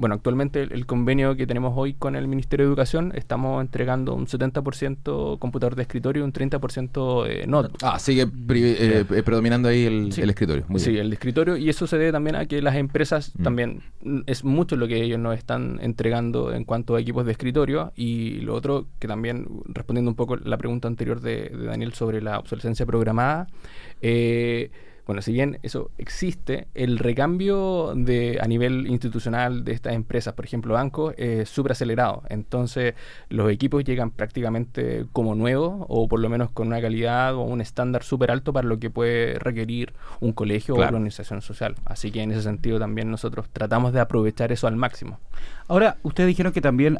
bueno, 0.00 0.14
actualmente 0.14 0.62
el, 0.62 0.72
el 0.72 0.86
convenio 0.86 1.36
que 1.36 1.46
tenemos 1.46 1.74
hoy 1.76 1.94
con 1.94 2.16
el 2.16 2.26
Ministerio 2.26 2.64
de 2.66 2.70
Educación, 2.70 3.12
estamos 3.14 3.60
entregando 3.60 4.14
un 4.14 4.26
70% 4.26 5.38
computador 5.38 5.76
de 5.76 5.82
escritorio 5.82 6.22
y 6.22 6.24
un 6.24 6.32
30% 6.32 7.26
eh, 7.28 7.46
notebook. 7.46 7.78
Ah, 7.82 7.98
sigue 7.98 8.22
eh, 8.22 9.04
eh, 9.10 9.22
predominando 9.22 9.68
ahí 9.68 9.84
el, 9.84 10.12
Sí. 10.12 10.22
el 10.22 10.30
escritorio. 10.30 10.64
Muy 10.68 10.80
sí, 10.80 10.92
bien. 10.92 11.06
el 11.06 11.12
escritorio 11.12 11.56
y 11.56 11.68
eso 11.68 11.86
se 11.86 11.98
debe 11.98 12.12
también 12.12 12.36
a 12.36 12.46
que 12.46 12.62
las 12.62 12.76
empresas 12.76 13.32
Mm. 13.38 13.42
también 13.42 13.82
mm, 14.02 14.20
es 14.26 14.44
mucho 14.44 14.76
lo 14.76 14.88
que 14.88 15.02
ellos 15.02 15.18
nos 15.18 15.36
están 15.36 15.78
entregando 15.82 16.52
en 16.52 16.64
cuanto 16.64 16.96
a 16.96 17.00
equipos 17.00 17.26
de 17.26 17.32
escritorio 17.32 17.92
y 17.96 18.40
lo 18.40 18.54
otro 18.54 18.86
que 18.98 19.06
también 19.06 19.46
respondiendo 19.66 20.10
un 20.10 20.16
poco 20.16 20.36
la 20.36 20.56
pregunta 20.56 20.88
anterior 20.88 21.20
de, 21.20 21.50
de 21.50 21.64
Daniel 21.66 21.92
sobre 21.92 22.22
la 22.22 22.38
obsolescencia 22.38 22.86
programada 22.86 23.46
eh, 24.00 24.70
Bueno, 25.10 25.22
si 25.22 25.32
bien 25.32 25.58
eso 25.64 25.90
existe, 25.98 26.68
el 26.72 26.96
recambio 26.96 27.94
de, 27.96 28.38
a 28.40 28.46
nivel 28.46 28.86
institucional 28.86 29.64
de 29.64 29.72
estas 29.72 29.94
empresas, 29.94 30.34
por 30.34 30.44
ejemplo, 30.44 30.74
bancos, 30.74 31.14
es 31.16 31.48
súper 31.48 31.72
acelerado. 31.72 32.22
Entonces, 32.28 32.94
los 33.28 33.50
equipos 33.50 33.82
llegan 33.82 34.12
prácticamente 34.12 35.06
como 35.10 35.34
nuevos 35.34 35.84
o 35.88 36.06
por 36.06 36.20
lo 36.20 36.28
menos 36.28 36.52
con 36.52 36.68
una 36.68 36.80
calidad 36.80 37.34
o 37.34 37.40
un 37.40 37.60
estándar 37.60 38.04
súper 38.04 38.30
alto 38.30 38.52
para 38.52 38.68
lo 38.68 38.78
que 38.78 38.88
puede 38.88 39.36
requerir 39.40 39.94
un 40.20 40.32
colegio 40.32 40.74
o 40.74 40.78
una 40.78 40.86
organización 40.86 41.42
social. 41.42 41.74
Así 41.86 42.12
que 42.12 42.22
en 42.22 42.30
ese 42.30 42.42
sentido 42.42 42.78
también 42.78 43.10
nosotros 43.10 43.48
tratamos 43.52 43.92
de 43.92 43.98
aprovechar 43.98 44.52
eso 44.52 44.68
al 44.68 44.76
máximo. 44.76 45.18
Ahora, 45.66 45.96
ustedes 46.04 46.28
dijeron 46.28 46.52
que 46.52 46.60
también, 46.60 46.96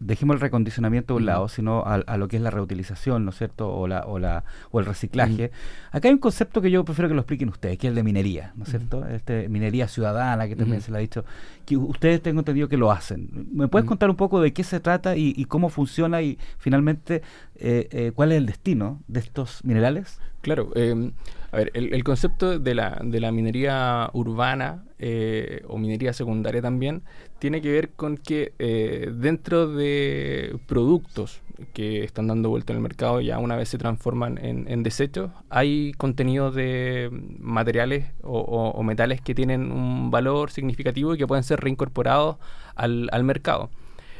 dejemos 0.00 0.34
el 0.34 0.40
recondicionamiento 0.40 1.14
a 1.14 1.16
un 1.16 1.26
lado, 1.26 1.48
sino 1.48 1.82
a, 1.86 2.16
lo 2.18 2.28
que 2.28 2.36
es 2.36 2.42
la 2.42 2.50
reutilización, 2.50 3.24
¿no 3.24 3.30
es 3.30 3.38
cierto? 3.38 3.70
O, 3.70 3.86
la, 3.86 4.00
o, 4.06 4.18
la, 4.18 4.44
o 4.70 4.80
el 4.80 4.86
reciclaje. 4.86 5.50
Acá 5.92 6.08
hay 6.08 6.14
un 6.14 6.20
concepto 6.20 6.60
que 6.60 6.70
yo 6.70 6.84
prefiero 6.84 7.08
que 7.08 7.14
lo 7.22 7.24
expliquen 7.24 7.48
ustedes, 7.48 7.78
que 7.78 7.86
es 7.86 7.90
el 7.90 7.94
de 7.94 8.02
minería, 8.02 8.52
¿no 8.56 8.64
es 8.64 8.70
cierto? 8.70 9.06
Este, 9.06 9.48
minería 9.48 9.86
ciudadana, 9.86 10.48
que 10.48 10.56
también 10.56 10.80
se 10.80 10.90
le 10.90 10.98
ha 10.98 11.00
dicho, 11.00 11.24
que 11.64 11.76
ustedes 11.76 12.20
tengo 12.20 12.40
entendido 12.40 12.68
que 12.68 12.76
lo 12.76 12.90
hacen. 12.90 13.48
¿Me 13.52 13.68
puedes 13.68 13.86
contar 13.86 14.10
un 14.10 14.16
poco 14.16 14.40
de 14.40 14.52
qué 14.52 14.64
se 14.64 14.80
trata 14.80 15.16
y, 15.16 15.44
cómo 15.44 15.68
funciona 15.68 16.20
y 16.22 16.38
finalmente 16.58 17.22
eh, 17.56 17.88
eh, 17.90 18.12
cuál 18.14 18.32
es 18.32 18.38
el 18.38 18.46
destino 18.46 19.00
de 19.06 19.20
estos 19.20 19.64
minerales? 19.64 20.18
Claro. 20.42 20.70
Eh, 20.74 21.12
a 21.52 21.56
ver, 21.56 21.70
el, 21.74 22.02
concepto 22.02 22.58
de 22.58 22.74
la, 22.74 22.98
de 23.04 23.20
la 23.20 23.30
minería 23.30 24.08
urbana 24.14 24.84
eh, 24.98 25.62
o 25.68 25.76
minería 25.76 26.14
secundaria 26.14 26.62
también 26.62 27.02
tiene 27.38 27.60
que 27.60 27.70
ver 27.70 27.90
con 27.90 28.16
que 28.16 28.54
eh, 28.58 29.10
dentro 29.14 29.68
de 29.68 30.56
productos 30.66 31.42
que 31.74 32.04
están 32.04 32.26
dando 32.26 32.48
vuelta 32.48 32.72
en 32.72 32.78
el 32.78 32.82
mercado 32.82 33.20
ya 33.20 33.38
una 33.38 33.54
vez 33.56 33.68
se 33.68 33.76
transforman 33.76 34.38
en, 34.42 34.82
desechos, 34.82 35.30
hay 35.50 35.92
contenidos 35.92 36.54
de 36.54 37.10
materiales 37.38 38.06
o, 38.22 38.82
metales 38.82 39.20
que 39.20 39.34
tienen 39.34 39.70
un 39.70 40.10
valor 40.10 40.50
significativo 40.50 41.14
y 41.14 41.18
que 41.18 41.26
pueden 41.26 41.44
ser 41.44 41.60
reincorporados 41.60 42.38
al, 42.74 43.10
al 43.12 43.24
mercado. 43.24 43.68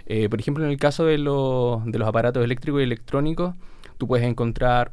Eh, 0.04 0.28
por 0.28 0.38
ejemplo, 0.38 0.64
en 0.64 0.70
el 0.70 0.76
caso 0.78 1.06
de, 1.06 1.16
los, 1.16 1.84
de 1.86 1.98
los 1.98 2.06
aparatos 2.06 2.44
eléctricos 2.44 2.80
y 2.80 2.84
electrónicos, 2.84 3.54
tú 3.96 4.06
puedes 4.06 4.26
encontrar 4.26 4.92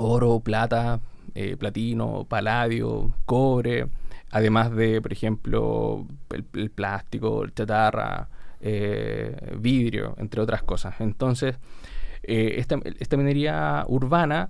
oro, 0.00 0.40
plata, 0.40 1.00
eh, 1.34 1.56
platino, 1.56 2.26
paladio, 2.28 3.12
cobre, 3.26 3.86
además 4.30 4.74
de, 4.74 5.00
por 5.00 5.12
ejemplo, 5.12 6.06
el, 6.30 6.70
plástico, 6.70 7.44
el 7.44 7.54
chatarra, 7.54 8.28
eh, 8.60 9.54
vidrio, 9.58 10.14
entre 10.18 10.40
otras 10.40 10.62
cosas. 10.62 11.00
Entonces, 11.00 11.56
eh, 12.22 12.56
esta, 12.58 13.16
minería 13.16 13.84
urbana 13.88 14.48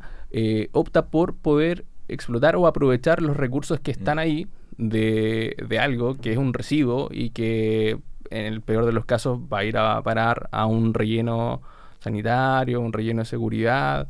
opta 0.73 1.07
por 1.07 1.37
poder 1.37 1.85
explotar 2.09 2.57
o 2.57 2.66
aprovechar 2.66 3.23
los 3.23 3.37
recursos 3.37 3.80
que 3.80 3.90
están 3.90 4.16
mm. 4.16 4.21
ahí 4.21 4.47
de, 4.78 5.57
de, 5.69 5.78
algo 5.78 6.16
que 6.16 6.33
es 6.33 6.38
un 6.38 6.54
residuo 6.54 7.09
y 7.11 7.30
que 7.30 7.99
en 8.30 8.47
el 8.47 8.61
peor 8.62 8.87
de 8.87 8.92
los 8.92 9.04
casos 9.04 9.40
va 9.52 9.59
a 9.59 9.64
ir 9.64 9.76
a 9.76 10.00
parar 10.02 10.49
a 10.52 10.66
un 10.66 10.95
relleno 10.95 11.62
sanitario, 11.99 12.80
un 12.80 12.92
relleno 12.92 13.21
de 13.23 13.26
seguridad 13.26 14.09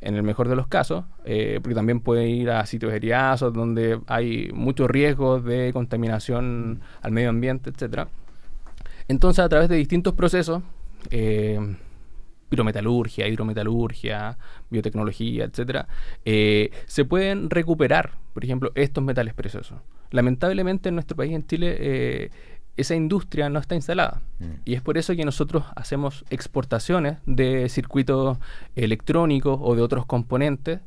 en 0.00 0.14
el 0.14 0.22
mejor 0.22 0.48
de 0.48 0.56
los 0.56 0.66
casos, 0.66 1.04
eh, 1.24 1.60
porque 1.62 1.74
también 1.74 2.00
puede 2.00 2.28
ir 2.28 2.50
a 2.50 2.64
sitios 2.66 2.92
heriazos 2.92 3.52
donde 3.52 4.00
hay 4.06 4.50
muchos 4.52 4.88
riesgos 4.88 5.44
de 5.44 5.72
contaminación 5.72 6.80
al 7.02 7.12
medio 7.12 7.30
ambiente, 7.30 7.70
etcétera. 7.70 8.08
Entonces, 9.08 9.44
a 9.44 9.48
través 9.48 9.68
de 9.68 9.76
distintos 9.76 10.14
procesos, 10.14 10.62
eh, 11.10 11.58
pirometalurgia, 12.48 13.28
hidrometalurgia, 13.28 14.38
biotecnología, 14.70 15.44
etcétera, 15.44 15.86
eh, 16.24 16.70
se 16.86 17.04
pueden 17.04 17.50
recuperar, 17.50 18.12
por 18.32 18.44
ejemplo, 18.44 18.72
estos 18.74 19.04
metales 19.04 19.34
preciosos. 19.34 19.78
Lamentablemente 20.10 20.88
en 20.88 20.96
nuestro 20.96 21.16
país, 21.16 21.32
en 21.32 21.46
Chile, 21.46 22.30
esa 22.76 22.94
industria 22.94 23.48
no 23.48 23.58
está 23.58 23.74
instalada. 23.74 24.22
Mm. 24.38 24.44
Y 24.64 24.74
es 24.74 24.82
por 24.82 24.98
eso 24.98 25.14
que 25.14 25.24
nosotros 25.24 25.64
hacemos 25.76 26.24
exportaciones 26.30 27.18
de 27.26 27.68
circuitos 27.68 28.38
electrónicos 28.76 29.58
o 29.62 29.74
de 29.74 29.82
otros 29.82 30.06
componentes. 30.06 30.80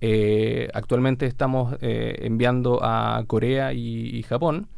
Eh, 0.00 0.68
actualmente 0.74 1.26
estamos 1.26 1.76
eh, 1.80 2.18
enviando 2.22 2.80
a 2.82 3.22
Corea 3.26 3.72
y, 3.72 4.22
Japón, 4.24 4.68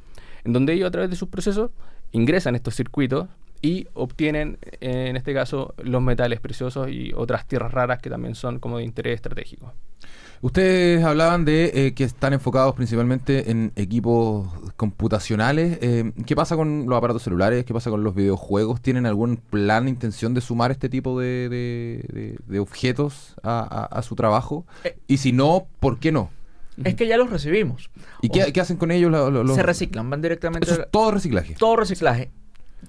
en 0.45 0.53
donde 0.53 0.75
ellos 0.75 0.89
a 0.89 0.91
través 0.91 1.11
de 1.11 1.17
sus 1.17 1.29
procesos 1.29 1.71
ingresan 2.13 2.55
estos 2.55 2.75
circuitos 2.75 3.29
y 3.63 3.89
obtienen, 3.95 4.59
en 4.81 5.17
este 5.17 5.35
caso, 5.35 5.75
los 5.79 6.03
metales 6.03 6.41
preciosos 6.41 6.89
y 6.91 7.13
otras 7.15 7.47
tierras 7.47 7.73
raras 7.73 8.01
que 8.01 8.11
también 8.11 8.35
son 8.35 8.59
como 8.59 8.79
de 8.79 8.85
interés 8.85 9.17
estratégico. 9.17 9.73
Ustedes 10.41 11.03
hablaban 11.03 11.45
de 11.45 11.73
eh, 11.75 11.95
que 11.95 12.05
están 12.05 12.33
enfocados 12.33 12.75
principalmente 12.77 13.51
en 13.51 13.73
equipos 13.75 14.47
computacionales. 14.77 15.79
Eh, 15.81 16.13
¿Qué 16.27 16.37
pasa 16.37 16.55
con 16.55 16.87
los 16.87 16.97
aparatos 16.97 17.23
celulares? 17.25 17.65
¿Qué 17.65 17.75
pasa 17.75 17.91
con 17.91 18.05
los 18.05 18.15
videojuegos? 18.15 18.81
¿Tienen 18.81 19.07
algún 19.07 19.39
plan, 19.39 19.89
intención 19.89 20.35
de 20.35 20.41
sumar 20.41 20.71
este 20.71 20.89
tipo 20.89 21.19
de, 21.19 22.39
objetos 22.61 23.35
a, 23.43 24.01
su 24.03 24.15
trabajo? 24.15 24.65
Eh. 24.85 24.97
y 25.09 25.17
si 25.17 25.33
no, 25.33 25.67
¿por 25.81 25.99
qué 25.99 26.13
no? 26.13 26.31
Es 26.85 26.95
que 26.95 27.09
ya 27.09 27.17
los 27.17 27.31
recibimos. 27.31 27.91
¿Y 28.23 28.29
qué, 28.29 28.61
hacen 28.61 28.77
con 28.77 28.93
ellos? 28.93 29.13
Se 29.57 29.63
reciclan, 29.65 30.09
van 30.09 30.23
directamente... 30.23 30.69
todo 30.93 31.11
reciclaje. 31.11 31.57
Todo 31.59 31.75
reciclaje 31.75 32.31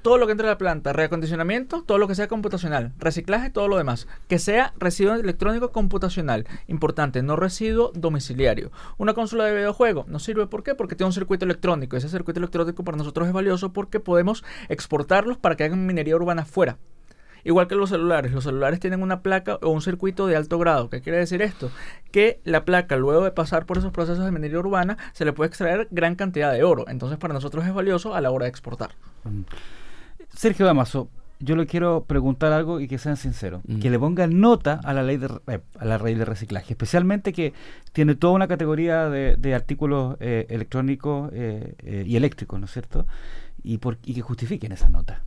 todo 0.01 0.17
lo 0.17 0.25
que 0.25 0.33
entra 0.33 0.47
a 0.47 0.51
la 0.51 0.57
planta, 0.57 0.93
reacondicionamiento, 0.93 1.83
todo 1.83 1.97
lo 1.97 2.07
que 2.07 2.15
sea 2.15 2.27
computacional, 2.27 2.93
reciclaje, 2.99 3.49
todo 3.49 3.67
lo 3.67 3.77
demás. 3.77 4.07
Que 4.27 4.39
sea 4.39 4.73
residuo 4.77 5.15
electrónico 5.15 5.71
computacional. 5.71 6.47
Importante, 6.67 7.23
no 7.23 7.35
residuo 7.35 7.91
domiciliario. 7.95 8.71
Una 8.97 9.13
consola 9.13 9.45
de 9.45 9.55
videojuego 9.55 10.05
no 10.07 10.19
sirve, 10.19 10.47
¿por 10.47 10.63
qué? 10.63 10.75
Porque 10.75 10.95
tiene 10.95 11.07
un 11.07 11.13
circuito 11.13 11.45
electrónico. 11.45 11.97
Ese 11.97 12.09
circuito 12.09 12.39
electrónico 12.39 12.83
para 12.83 12.97
nosotros 12.97 13.27
es 13.27 13.33
valioso 13.33 13.73
porque 13.73 13.99
podemos 13.99 14.43
exportarlos 14.69 15.37
para 15.37 15.55
que 15.55 15.65
hagan 15.65 15.85
minería 15.85 16.15
urbana 16.15 16.45
fuera. 16.45 16.77
Igual 17.43 17.67
que 17.67 17.75
los 17.75 17.89
celulares, 17.89 18.31
los 18.31 18.43
celulares 18.43 18.79
tienen 18.79 19.01
una 19.01 19.21
placa 19.21 19.59
o 19.61 19.69
un 19.69 19.81
circuito 19.81 20.27
de 20.27 20.35
alto 20.35 20.59
grado. 20.59 20.89
¿Qué 20.89 21.01
quiere 21.01 21.19
decir 21.19 21.41
esto? 21.41 21.71
Que 22.11 22.41
la 22.43 22.65
placa, 22.65 22.97
luego 22.97 23.23
de 23.23 23.31
pasar 23.31 23.65
por 23.65 23.77
esos 23.77 23.91
procesos 23.91 24.25
de 24.25 24.31
minería 24.31 24.59
urbana, 24.59 24.97
se 25.13 25.25
le 25.25 25.33
puede 25.33 25.47
extraer 25.47 25.87
gran 25.91 26.15
cantidad 26.15 26.51
de 26.51 26.63
oro. 26.63 26.85
Entonces, 26.89 27.17
para 27.17 27.33
nosotros 27.33 27.65
es 27.65 27.73
valioso 27.73 28.13
a 28.13 28.21
la 28.21 28.31
hora 28.31 28.43
de 28.43 28.49
exportar. 28.49 28.91
Sergio 30.39 30.65
Damaso, 30.65 31.09
yo 31.39 31.57
le 31.57 31.65
quiero 31.65 32.05
preguntar 32.05 32.53
algo 32.53 32.79
y 32.79 32.87
que 32.87 32.97
sean 32.97 33.17
sinceros. 33.17 33.61
Que 33.81 33.89
le 33.89 33.99
pongan 33.99 34.39
nota 34.39 34.79
a 34.85 34.93
la 34.93 35.03
ley 35.03 35.17
de 35.17 35.27
eh, 35.47 35.59
a 35.77 35.83
la 35.83 35.97
ley 35.97 36.15
de 36.15 36.23
reciclaje, 36.23 36.71
especialmente 36.71 37.33
que 37.33 37.51
tiene 37.91 38.15
toda 38.15 38.35
una 38.35 38.47
categoría 38.47 39.09
de, 39.09 39.53
artículos 39.53 40.15
eh, 40.21 40.45
electrónicos 40.47 41.29
eh, 41.33 42.05
y 42.07 42.15
eléctricos, 42.15 42.57
¿no 42.57 42.67
es 42.67 42.71
cierto? 42.71 43.05
Y, 43.63 43.79
por, 43.79 43.97
y 44.05 44.13
que 44.13 44.21
justifiquen 44.21 44.71
esa 44.71 44.87
nota. 44.87 45.23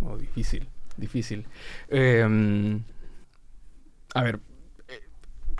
Oh, 0.00 0.16
difícil, 0.16 0.66
difícil. 0.96 1.46
Em, 1.88 2.82
a 4.14 4.22
ver, 4.24 4.40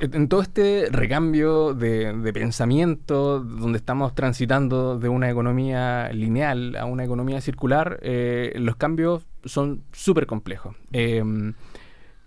en 0.01 0.29
todo 0.29 0.43
este 0.43 0.89
recambio 0.91 1.75
de, 1.75 2.33
pensamiento, 2.33 3.41
donde 3.41 3.79
estamos 3.79 4.15
transitando 4.15 4.99
de 4.99 5.09
una 5.09 5.31
economía 5.31 6.11
lineal 6.13 6.77
a 6.77 6.85
una 6.85 7.05
economía 7.05 7.41
circular, 7.41 8.01
eh, 8.03 8.53
los 8.57 8.77
cambios 8.77 9.25
son 9.45 9.83
súper 9.93 10.27
complejos. 10.27 10.77
Em, 10.93 11.55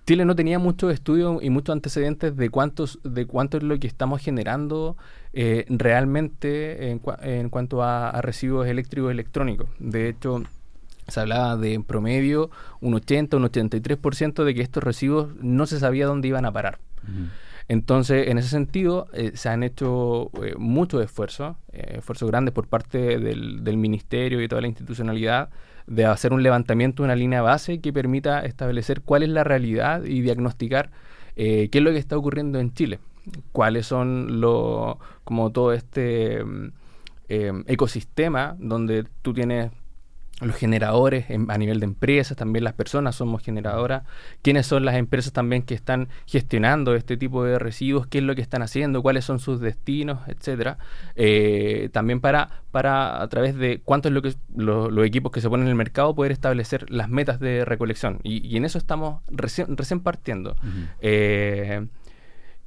Chile 0.06 0.24
no 0.24 0.36
tenía 0.38 0.58
muchos 0.58 0.94
estudios 0.94 1.44
y 1.44 1.50
muchos 1.50 1.74
antecedentes 1.74 2.38
de 2.38 2.50
cuántos 2.50 3.00
de 3.04 3.26
cuánto 3.26 3.58
es 3.58 3.64
lo 3.64 3.78
que 3.78 3.88
estamos 3.88 4.22
generando 4.22 4.96
eh, 5.34 5.66
realmente 5.68 6.92
en, 6.92 7.50
cuanto 7.50 7.84
a, 7.84 8.22
residuos 8.22 8.68
eléctricos 8.68 9.10
y 9.10 9.12
electrónicos. 9.12 9.68
De 9.80 10.08
hecho, 10.08 10.44
se 11.10 11.20
hablaba 11.20 11.58
de 11.58 11.74
en 11.74 11.84
promedio 11.84 12.50
un 12.80 12.94
80, 12.94 13.36
un 13.36 13.44
83% 13.44 14.46
de 14.46 14.56
que 14.56 14.62
estos 14.62 14.82
residuos 14.82 15.36
no 15.42 15.66
se 15.66 15.78
sabía 15.78 16.06
dónde 16.06 16.30
iban 16.30 16.46
a 16.46 16.54
parar. 16.54 16.80
Entonces, 17.70 18.30
en 18.30 18.38
ese 18.38 18.48
sentido, 18.50 19.08
eh, 19.14 19.32
se 19.36 19.50
han 19.50 19.62
hecho 19.62 20.32
eh, 20.42 20.56
muchos 20.58 21.04
esfuerzos, 21.04 21.58
eh, 21.74 21.96
esfuerzos 21.98 22.30
grandes 22.30 22.54
por 22.54 22.68
parte 22.68 23.20
del, 23.20 23.64
del, 23.64 23.78
Ministerio 23.78 24.42
y 24.42 24.48
toda 24.48 24.62
la 24.62 24.68
institucionalidad 24.68 25.50
de 25.86 26.06
hacer 26.06 26.32
un 26.32 26.44
levantamiento 26.44 27.04
de 27.04 27.08
una 27.08 27.16
línea 27.16 27.42
base 27.42 27.82
que 27.82 27.92
permita 27.92 28.46
establecer 28.46 29.02
cuál 29.02 29.24
es 29.24 29.30
la 29.30 29.44
realidad 29.44 30.04
y 30.04 30.22
diagnosticar 30.22 30.92
qué 31.36 31.70
es 31.72 31.82
lo 31.82 31.92
que 31.92 32.00
está 32.00 32.18
ocurriendo 32.18 32.60
en 32.60 32.74
Chile, 32.74 33.00
cuáles 33.52 33.86
son 33.86 34.42
los, 34.42 34.98
como 35.24 35.52
todo 35.52 35.72
este 35.72 36.44
mm, 36.44 36.72
ecosistema 37.68 38.56
donde 38.60 39.06
tú 39.22 39.34
tienes 39.34 39.72
los 40.40 40.56
generadores 40.56 41.26
a 41.30 41.58
nivel 41.58 41.80
de 41.80 41.86
empresas, 41.86 42.38
también 42.38 42.64
las 42.64 42.74
personas 42.74 43.16
somos 43.16 43.42
generadoras, 43.42 44.04
quiénes 44.44 44.68
son 44.68 44.86
las 44.86 44.96
empresas 44.96 45.34
también 45.34 45.64
que 45.64 45.74
están 45.74 46.10
gestionando 46.28 46.94
este 46.96 47.18
tipo 47.18 47.44
de 47.44 47.58
residuos, 47.58 48.06
qué 48.06 48.20
es 48.20 48.24
lo 48.24 48.36
que 48.36 48.42
están 48.42 48.62
haciendo, 48.62 49.02
cuáles 49.02 49.26
son 49.26 49.40
sus 49.40 49.60
destinos, 49.60 50.20
etcétera. 50.28 50.78
Eh, 51.16 51.90
también 51.92 52.22
para, 52.22 52.62
para 52.72 53.22
a 53.22 53.28
través 53.30 53.56
de 53.56 53.82
cuántos 53.84 54.12
lo 54.12 54.22
que 54.22 54.36
los 54.56 55.06
equipos 55.06 55.32
que 55.32 55.42
se 55.42 55.50
ponen 55.50 55.66
en 55.66 55.72
el 55.72 55.76
mercado 55.76 56.14
poder 56.14 56.32
establecer 56.32 56.90
las 56.92 57.10
metas 57.10 57.40
de 57.40 57.66
recolección. 57.66 58.20
Y, 58.24 58.56
en 58.58 58.66
eso 58.66 58.78
estamos 58.78 59.22
recién, 59.28 59.76
recién 59.76 60.02
partiendo. 60.02 60.56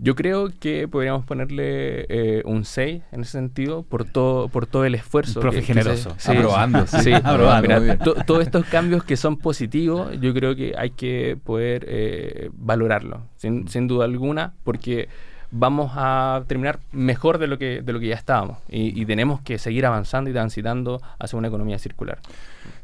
Yo 0.03 0.15
creo 0.15 0.49
que 0.59 0.89
podríamos 0.89 1.25
ponerle 1.27 2.07
eh, 2.09 2.43
un 2.47 2.65
6 2.65 3.03
en 3.13 3.21
ese 3.21 3.33
sentido 3.33 3.83
por 3.83 4.05
todo 4.05 4.49
por 4.49 4.67
todo 4.67 4.85
el 4.87 4.95
esfuerzo. 4.95 5.41
profe 5.41 5.61
que- 5.61 5.67
que 5.67 5.75
generoso. 5.75 6.15
se- 6.17 6.33
Aprobando, 6.33 6.87
sí. 6.87 7.01
sí, 7.03 7.13
Aprobando, 7.13 7.81
mira, 7.81 7.99
to- 7.99 8.15
todos 8.27 8.43
estos 8.43 8.65
cambios 8.67 9.05
que 9.05 9.17
son 9.17 9.37
positivos, 9.37 10.19
yo 10.21 10.33
creo 10.33 10.57
que 10.57 10.73
hay 10.77 10.91
que 10.91 11.37
poder 11.45 11.85
eh, 11.89 12.51
valorarlo, 12.55 13.23
sin, 13.37 13.69
sin 13.69 13.89
duda 13.89 14.07
alguna, 14.07 14.55
porque 14.65 15.09
vamos 15.51 15.93
a 15.97 16.45
terminar 16.47 16.79
mejor 16.93 17.39
de 17.39 17.49
lo 17.49 17.59
que 17.59 17.83
de 17.83 17.93
lo 17.93 17.99
que 18.01 18.07
ya 18.07 18.15
estábamos 18.15 18.59
y, 18.69 18.99
y 19.01 19.05
tenemos 19.05 19.41
que 19.41 19.59
seguir 19.59 19.85
avanzando 19.85 20.31
y 20.31 20.33
transitando 20.33 21.03
hacia 21.19 21.37
una 21.39 21.49
economía 21.49 21.79
circular. 21.79 22.21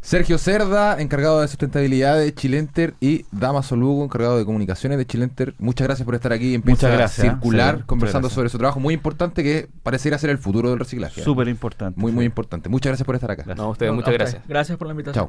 Sergio 0.06 0.38
Cerda, 0.38 1.00
encargado 1.00 1.40
de 1.40 1.48
sustentabilidad 1.48 2.16
de 2.16 2.32
Chilenter, 2.32 2.94
y 3.00 3.26
Damaso 3.32 3.75
Lugo, 3.75 4.04
encargado 4.04 4.38
de 4.38 4.44
comunicaciones 4.44 4.98
de 4.98 5.04
Chilenter. 5.04 5.54
Muchas 5.58 5.84
gracias 5.88 6.06
por 6.06 6.14
estar 6.14 6.32
aquí 6.32 6.54
en 6.54 6.60
Muchas 6.60 6.78
Piensa 6.78 6.88
gracias, 6.90 7.26
Circular, 7.26 7.78
sí, 7.78 7.82
conversando 7.86 8.30
sobre 8.30 8.48
su 8.48 8.56
trabajo 8.56 8.78
muy 8.78 8.94
importante 8.94 9.42
que 9.42 9.68
pareciera 9.82 10.16
ser 10.16 10.30
el 10.30 10.38
futuro 10.38 10.70
del 10.70 10.78
reciclaje. 10.78 11.25
Súper 11.25 11.48
importante. 11.48 12.00
Muy, 12.00 12.12
muy 12.12 12.25
importante. 12.25 12.68
Muchas 12.68 12.90
gracias 12.90 13.04
por 13.04 13.16
estar 13.16 13.32
acá. 13.32 13.42
Gracias. 13.42 13.58
No, 13.58 13.64
a 13.64 13.70
ustedes, 13.70 13.90
No, 13.90 13.96
muchas 13.96 14.10
a 14.10 14.12
gracias. 14.12 14.42
Gracias 14.46 14.78
por 14.78 14.86
la 14.86 14.92
invitación. 14.92 15.28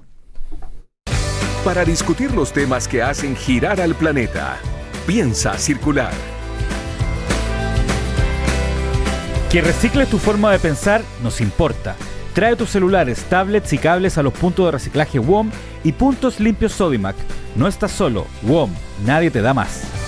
Chao. 1.05 1.15
Para 1.65 1.84
discutir 1.84 2.31
los 2.36 2.53
temas 2.53 2.88
que 2.88 3.01
hacen 3.01 3.36
girar 3.36 3.81
al 3.81 3.96
planeta, 3.96 4.57
piensa 5.07 5.57
circular. 5.57 6.13
Que 9.51 9.60
recicles 9.62 10.07
tu 10.07 10.19
forma 10.19 10.51
de 10.51 10.60
pensar 10.60 11.01
nos 11.24 11.41
importa. 11.41 11.96
Trae 12.38 12.56
tus 12.56 12.70
celulares, 12.70 13.24
tablets 13.24 13.74
y 13.74 13.79
cables 13.79 14.20
a 14.20 14.22
los 14.22 14.32
puntos 14.32 14.67
de 14.67 14.72
reciclaje 14.72 15.17
WOM 15.17 15.50
y 15.84 15.91
puntos 15.91 16.39
limpios 16.39 16.72
Sodimac. 16.72 17.15
No 17.56 17.67
estás 17.67 17.91
solo. 17.91 18.27
WOM, 18.44 18.70
nadie 19.08 19.32
te 19.32 19.41
da 19.41 19.56
más. 19.56 20.06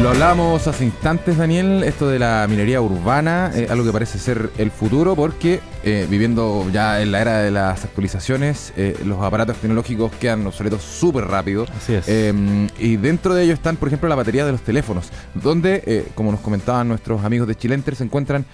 Lo 0.00 0.08
hablamos 0.08 0.66
hace 0.66 0.84
instantes, 0.86 1.36
Daniel, 1.36 1.84
esto 1.84 2.08
de 2.08 2.18
la 2.18 2.46
minería 2.48 2.80
urbana, 2.80 3.52
eh, 3.54 3.68
algo 3.70 3.84
que 3.84 3.92
parece 3.92 4.18
ser 4.18 4.50
el 4.56 4.70
futuro, 4.70 5.14
porque 5.14 5.60
eh, 5.84 6.06
viviendo 6.08 6.66
ya 6.72 7.02
en 7.02 7.12
la 7.12 7.20
era 7.20 7.38
de 7.38 7.50
las 7.50 7.84
actualizaciones, 7.84 8.72
eh, 8.76 8.96
los 9.04 9.20
aparatos 9.20 9.58
tecnológicos 9.58 10.10
quedan 10.12 10.46
obsoletos 10.46 10.82
súper 10.82 11.26
rápido. 11.26 11.66
Así 11.76 11.94
es. 11.94 12.08
Eh, 12.08 12.68
y 12.78 12.96
dentro 12.96 13.34
de 13.34 13.44
ellos 13.44 13.54
están, 13.54 13.76
por 13.76 13.88
ejemplo, 13.88 14.08
la 14.08 14.14
batería 14.14 14.46
de 14.46 14.52
los 14.52 14.62
teléfonos, 14.62 15.10
donde, 15.34 15.82
eh, 15.86 16.08
como 16.14 16.32
nos 16.32 16.40
comentaban 16.40 16.88
nuestros 16.88 17.22
amigos 17.22 17.46
de 17.46 17.54
Chilenter, 17.54 17.94
se 17.94 18.04
encuentran 18.04 18.46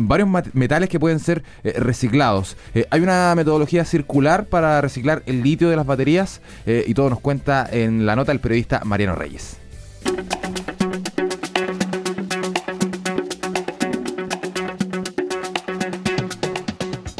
varios 0.00 0.28
metales 0.54 0.88
que 0.88 0.98
pueden 0.98 1.20
ser 1.20 1.44
reciclados. 1.62 2.56
Hay 2.90 3.00
una 3.00 3.34
metodología 3.36 3.84
circular 3.84 4.46
para 4.46 4.80
reciclar 4.80 5.22
el 5.26 5.42
litio 5.42 5.68
de 5.68 5.76
las 5.76 5.86
baterías 5.86 6.40
y 6.66 6.94
todo 6.94 7.10
nos 7.10 7.20
cuenta 7.20 7.68
en 7.70 8.06
la 8.06 8.16
nota 8.16 8.32
el 8.32 8.40
periodista 8.40 8.80
Mariano 8.84 9.14
Reyes. 9.14 9.58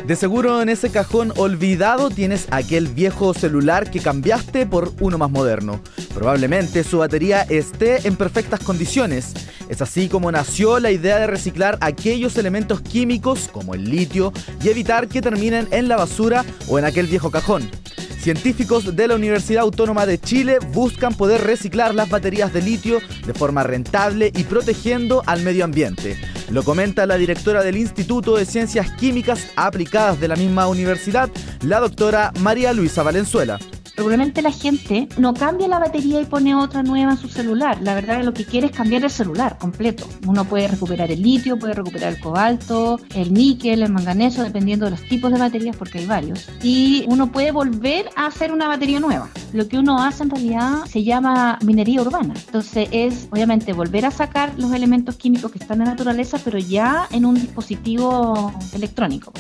De 0.08 0.16
seguro 0.16 0.62
en 0.62 0.70
ese 0.70 0.88
cajón 0.88 1.34
olvidado 1.36 2.08
tienes 2.08 2.46
aquel 2.50 2.88
viejo 2.88 3.34
celular 3.34 3.90
que 3.90 4.00
cambiaste 4.00 4.64
por 4.64 4.90
uno 5.00 5.18
más 5.18 5.30
moderno. 5.30 5.82
Probablemente 6.14 6.82
su 6.82 6.96
batería 6.96 7.42
esté 7.42 8.08
en 8.08 8.16
perfectas 8.16 8.60
condiciones. 8.60 9.34
Es 9.68 9.82
así 9.82 10.08
como 10.08 10.32
nació 10.32 10.78
la 10.78 10.90
idea 10.90 11.18
de 11.18 11.26
reciclar 11.26 11.76
aquellos 11.82 12.38
elementos 12.38 12.80
químicos 12.80 13.50
como 13.52 13.74
el 13.74 13.84
litio 13.84 14.32
y 14.64 14.70
evitar 14.70 15.08
que 15.08 15.20
terminen 15.20 15.68
en 15.72 15.88
la 15.88 15.96
basura 15.96 16.42
o 16.68 16.78
en 16.78 16.86
aquel 16.86 17.06
viejo 17.06 17.30
cajón. 17.30 17.70
Científicos 18.18 18.96
de 18.96 19.08
la 19.08 19.14
Universidad 19.14 19.62
Autónoma 19.62 20.06
de 20.06 20.18
Chile 20.18 20.58
buscan 20.72 21.12
poder 21.12 21.42
reciclar 21.42 21.94
las 21.94 22.08
baterías 22.08 22.50
de 22.54 22.62
litio 22.62 23.00
de 23.26 23.34
forma 23.34 23.62
rentable 23.62 24.32
y 24.34 24.44
protegiendo 24.44 25.22
al 25.26 25.42
medio 25.42 25.66
ambiente. 25.66 26.16
Lo 26.50 26.62
comenta 26.62 27.04
la 27.04 27.16
directora 27.16 27.62
del 27.62 27.76
Instituto 27.76 28.36
de 28.36 28.46
Ciencias 28.46 28.90
Químicas 28.92 29.50
Aplicadas 29.56 30.18
de 30.18 30.28
la 30.28 30.36
misma 30.36 30.66
universidad, 30.66 31.28
la 31.62 31.78
doctora 31.78 32.32
María 32.40 32.72
Luisa 32.72 33.02
Valenzuela. 33.02 33.58
Regularmente 33.98 34.42
la 34.42 34.52
gente 34.52 35.08
no 35.18 35.34
cambia 35.34 35.66
la 35.66 35.80
batería 35.80 36.20
y 36.20 36.24
pone 36.24 36.54
otra 36.54 36.84
nueva 36.84 37.10
en 37.10 37.18
su 37.18 37.28
celular. 37.28 37.78
La 37.82 37.96
verdad 37.96 38.20
es 38.20 38.24
lo 38.24 38.32
que 38.32 38.44
quiere 38.44 38.68
es 38.68 38.72
cambiar 38.72 39.02
el 39.02 39.10
celular 39.10 39.58
completo. 39.58 40.06
Uno 40.24 40.44
puede 40.44 40.68
recuperar 40.68 41.10
el 41.10 41.20
litio, 41.20 41.58
puede 41.58 41.74
recuperar 41.74 42.14
el 42.14 42.20
cobalto, 42.20 43.00
el 43.16 43.34
níquel, 43.34 43.82
el 43.82 43.90
manganeso, 43.90 44.44
dependiendo 44.44 44.84
de 44.84 44.92
los 44.92 45.02
tipos 45.08 45.32
de 45.32 45.40
baterías, 45.40 45.74
porque 45.74 45.98
hay 45.98 46.06
varios. 46.06 46.48
Y 46.62 47.06
uno 47.08 47.32
puede 47.32 47.50
volver 47.50 48.08
a 48.14 48.26
hacer 48.26 48.52
una 48.52 48.68
batería 48.68 49.00
nueva. 49.00 49.30
Lo 49.52 49.66
que 49.66 49.78
uno 49.78 50.00
hace 50.00 50.22
en 50.22 50.30
realidad 50.30 50.84
se 50.86 51.02
llama 51.02 51.58
minería 51.64 52.00
urbana. 52.00 52.34
Entonces 52.46 52.88
es 52.92 53.26
obviamente 53.32 53.72
volver 53.72 54.06
a 54.06 54.12
sacar 54.12 54.52
los 54.58 54.72
elementos 54.72 55.16
químicos 55.16 55.50
que 55.50 55.58
están 55.58 55.80
en 55.80 55.86
la 55.86 55.90
naturaleza, 55.94 56.38
pero 56.44 56.56
ya 56.58 57.08
en 57.10 57.24
un 57.24 57.34
dispositivo 57.34 58.52
electrónico. 58.72 59.32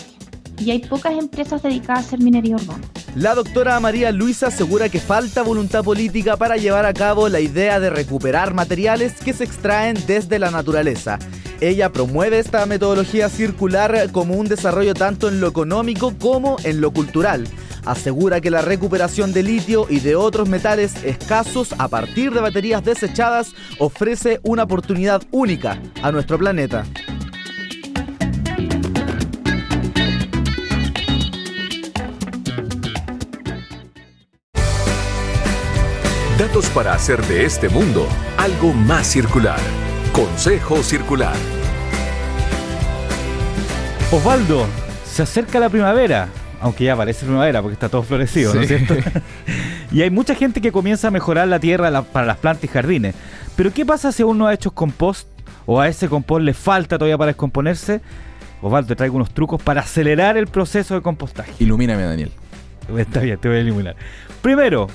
Y 0.60 0.70
hay 0.70 0.80
pocas 0.80 1.12
empresas 1.12 1.62
dedicadas 1.62 2.04
a 2.04 2.06
hacer 2.06 2.20
minería 2.20 2.56
urbana. 2.56 2.84
La 3.14 3.34
doctora 3.34 3.80
María 3.80 4.12
Luisa 4.12 4.48
asegura 4.48 4.88
que 4.88 5.00
falta 5.00 5.42
voluntad 5.42 5.82
política 5.82 6.36
para 6.36 6.56
llevar 6.56 6.86
a 6.86 6.92
cabo 6.92 7.28
la 7.28 7.40
idea 7.40 7.80
de 7.80 7.90
recuperar 7.90 8.54
materiales 8.54 9.14
que 9.14 9.32
se 9.32 9.44
extraen 9.44 9.96
desde 10.06 10.38
la 10.38 10.50
naturaleza. 10.50 11.18
Ella 11.60 11.90
promueve 11.90 12.38
esta 12.38 12.64
metodología 12.66 13.28
circular 13.28 14.10
como 14.12 14.34
un 14.34 14.46
desarrollo 14.46 14.94
tanto 14.94 15.28
en 15.28 15.40
lo 15.40 15.48
económico 15.48 16.14
como 16.18 16.56
en 16.62 16.80
lo 16.80 16.92
cultural. 16.92 17.48
Asegura 17.84 18.40
que 18.40 18.50
la 18.50 18.62
recuperación 18.62 19.32
de 19.32 19.42
litio 19.42 19.86
y 19.88 20.00
de 20.00 20.14
otros 20.14 20.48
metales 20.48 21.02
escasos 21.04 21.74
a 21.78 21.88
partir 21.88 22.32
de 22.32 22.40
baterías 22.40 22.84
desechadas 22.84 23.52
ofrece 23.78 24.40
una 24.42 24.64
oportunidad 24.64 25.22
única 25.30 25.80
a 26.02 26.12
nuestro 26.12 26.38
planeta. 26.38 26.84
Datos 36.38 36.70
para 36.70 36.92
hacer 36.94 37.20
de 37.22 37.44
este 37.44 37.68
mundo 37.68 38.06
algo 38.36 38.72
más 38.72 39.08
circular. 39.08 39.58
Consejo 40.12 40.84
Circular. 40.84 41.34
Osvaldo, 44.12 44.64
se 45.04 45.22
acerca 45.22 45.58
la 45.58 45.68
primavera, 45.68 46.28
aunque 46.60 46.84
ya 46.84 46.94
parece 46.94 47.26
primavera 47.26 47.60
porque 47.60 47.72
está 47.72 47.88
todo 47.88 48.04
florecido, 48.04 48.54
¿no 48.54 48.60
es 48.60 48.68
cierto? 48.68 48.94
y 49.90 50.02
hay 50.02 50.10
mucha 50.10 50.36
gente 50.36 50.60
que 50.60 50.70
comienza 50.70 51.08
a 51.08 51.10
mejorar 51.10 51.48
la 51.48 51.58
tierra 51.58 52.02
para 52.02 52.24
las 52.24 52.36
plantas 52.36 52.62
y 52.62 52.68
jardines. 52.68 53.16
Pero 53.56 53.72
¿qué 53.72 53.84
pasa 53.84 54.12
si 54.12 54.22
aún 54.22 54.38
no 54.38 54.46
ha 54.46 54.54
hecho 54.54 54.70
compost 54.70 55.26
o 55.66 55.80
a 55.80 55.88
ese 55.88 56.08
compost 56.08 56.44
le 56.44 56.54
falta 56.54 56.98
todavía 56.98 57.18
para 57.18 57.32
descomponerse? 57.32 58.00
Osvaldo, 58.62 58.86
te 58.86 58.94
traigo 58.94 59.16
unos 59.16 59.34
trucos 59.34 59.60
para 59.60 59.80
acelerar 59.80 60.36
el 60.36 60.46
proceso 60.46 60.94
de 60.94 61.02
compostaje. 61.02 61.50
Ilumíname, 61.58 62.04
Daniel. 62.04 62.30
Está 62.96 63.18
bien, 63.18 63.38
te 63.38 63.48
voy 63.48 63.56
a 63.56 63.60
eliminar. 63.60 63.96
Primero, 64.40 64.86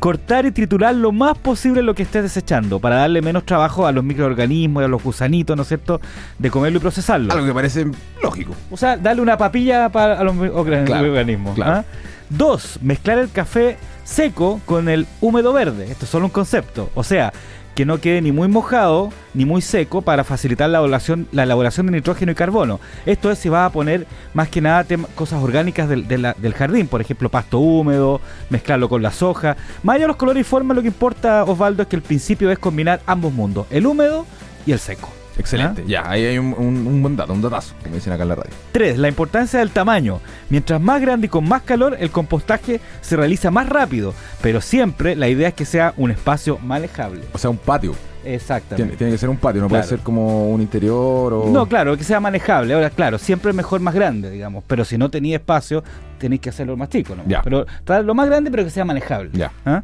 cortar 0.00 0.46
y 0.46 0.50
triturar 0.50 0.94
lo 0.96 1.12
más 1.12 1.38
posible 1.38 1.82
lo 1.82 1.94
que 1.94 2.02
estés 2.02 2.22
desechando 2.22 2.80
para 2.80 2.96
darle 2.96 3.22
menos 3.22 3.44
trabajo 3.44 3.86
a 3.86 3.92
los 3.92 4.02
microorganismos 4.02 4.82
y 4.82 4.84
a 4.86 4.88
los 4.88 5.02
gusanitos, 5.02 5.56
¿no 5.56 5.62
es 5.62 5.68
cierto?, 5.68 6.00
de 6.38 6.50
comerlo 6.50 6.78
y 6.78 6.80
procesarlo. 6.80 7.32
Algo 7.32 7.46
que 7.46 7.54
parece 7.54 7.86
lógico. 8.22 8.54
O 8.70 8.76
sea, 8.76 8.96
darle 8.96 9.22
una 9.22 9.36
papilla 9.38 9.88
para 9.90 10.18
a 10.18 10.24
los 10.24 10.34
mi- 10.34 10.48
orga- 10.48 10.84
Claro, 10.84 11.08
organismos. 11.10 11.54
claro. 11.54 11.84
Dos, 12.30 12.78
mezclar 12.80 13.18
el 13.18 13.30
café 13.30 13.76
seco 14.04 14.60
con 14.64 14.88
el 14.88 15.06
húmedo 15.20 15.52
verde. 15.52 15.90
Esto 15.90 16.04
es 16.04 16.10
solo 16.10 16.26
un 16.26 16.30
concepto. 16.30 16.90
O 16.94 17.02
sea, 17.02 17.32
que 17.74 17.84
no 17.84 18.00
quede 18.00 18.20
ni 18.22 18.30
muy 18.30 18.48
mojado 18.48 19.10
ni 19.34 19.44
muy 19.44 19.62
seco 19.62 20.02
para 20.02 20.22
facilitar 20.24 20.68
la 20.68 20.78
elaboración, 20.78 21.28
la 21.32 21.44
elaboración 21.44 21.86
de 21.86 21.92
nitrógeno 21.92 22.32
y 22.32 22.34
carbono. 22.34 22.80
Esto 23.06 23.30
es 23.30 23.38
si 23.38 23.48
vas 23.48 23.66
a 23.66 23.72
poner 23.72 24.06
más 24.34 24.48
que 24.48 24.60
nada 24.60 24.86
cosas 25.14 25.42
orgánicas 25.42 25.88
del, 25.88 26.06
del 26.06 26.54
jardín, 26.54 26.88
por 26.88 27.00
ejemplo, 27.00 27.28
pasto 27.28 27.58
húmedo, 27.58 28.20
mezclarlo 28.48 28.88
con 28.88 29.02
la 29.02 29.12
soja. 29.12 29.56
Más 29.82 29.96
allá 29.96 30.04
de 30.04 30.08
los 30.08 30.16
colores 30.16 30.40
y 30.42 30.44
formas, 30.44 30.76
lo 30.76 30.82
que 30.82 30.88
importa, 30.88 31.44
Osvaldo, 31.44 31.82
es 31.82 31.88
que 31.88 31.96
el 31.96 32.02
principio 32.02 32.50
es 32.50 32.58
combinar 32.58 33.00
ambos 33.06 33.32
mundos, 33.32 33.66
el 33.70 33.86
húmedo 33.86 34.26
y 34.66 34.72
el 34.72 34.78
seco. 34.78 35.19
Excelente. 35.40 35.84
Ya, 35.86 36.08
ahí 36.08 36.24
hay 36.24 36.38
un, 36.38 36.54
un- 36.56 36.86
un 36.86 37.02
buen 37.02 37.16
dato, 37.16 37.32
un 37.32 37.42
datazo, 37.42 37.74
como 37.82 37.94
dicen 37.96 38.12
acá 38.12 38.22
en 38.22 38.28
la 38.28 38.34
radio. 38.36 38.50
3. 38.72 38.98
La 38.98 39.08
importancia 39.08 39.58
del 39.58 39.70
tamaño. 39.70 40.20
Mientras 40.50 40.80
más 40.80 41.00
grande 41.00 41.26
y 41.26 41.28
con 41.28 41.48
más 41.48 41.62
calor, 41.62 41.96
el 41.98 42.10
compostaje 42.10 42.80
se 43.00 43.16
realiza 43.16 43.50
más 43.50 43.68
rápido, 43.68 44.14
pero 44.42 44.60
siempre 44.60 45.16
la 45.16 45.28
idea 45.28 45.48
es 45.48 45.54
que 45.54 45.64
sea 45.64 45.94
un 45.96 46.10
espacio 46.10 46.58
manejable. 46.58 47.22
O 47.32 47.38
sea, 47.38 47.50
un 47.50 47.56
patio. 47.58 47.94
Exactamente. 48.22 48.96
tiene 48.98 49.12
que 49.14 49.18
ser 49.18 49.30
un 49.30 49.38
patio, 49.38 49.62
no 49.62 49.68
puede 49.68 49.80
Claro. 49.80 49.96
ser 49.96 50.04
como 50.04 50.50
un 50.50 50.60
interior 50.60 51.32
o. 51.32 51.46
No, 51.50 51.66
claro, 51.66 51.96
que 51.96 52.04
sea 52.04 52.20
manejable. 52.20 52.74
Ahora, 52.74 52.90
claro, 52.90 53.16
siempre 53.18 53.48
es 53.50 53.56
mejor 53.56 53.80
más 53.80 53.94
grande, 53.94 54.30
digamos. 54.30 54.62
Pero 54.66 54.84
si 54.84 54.98
no 54.98 55.08
tenía 55.10 55.36
espacio, 55.38 55.82
tenéis 56.18 56.42
que 56.42 56.50
hacerlo 56.50 56.76
más 56.76 56.90
chico, 56.90 57.14
¿no? 57.16 57.22
Ya. 57.26 57.40
Pero 57.40 57.64
lo 58.04 58.14
más 58.14 58.26
grande, 58.28 58.50
pero 58.50 58.62
que 58.62 58.68
sea 58.70 58.84
manejable. 58.84 59.30
Ya. 59.32 59.50
¿Ah? 59.64 59.82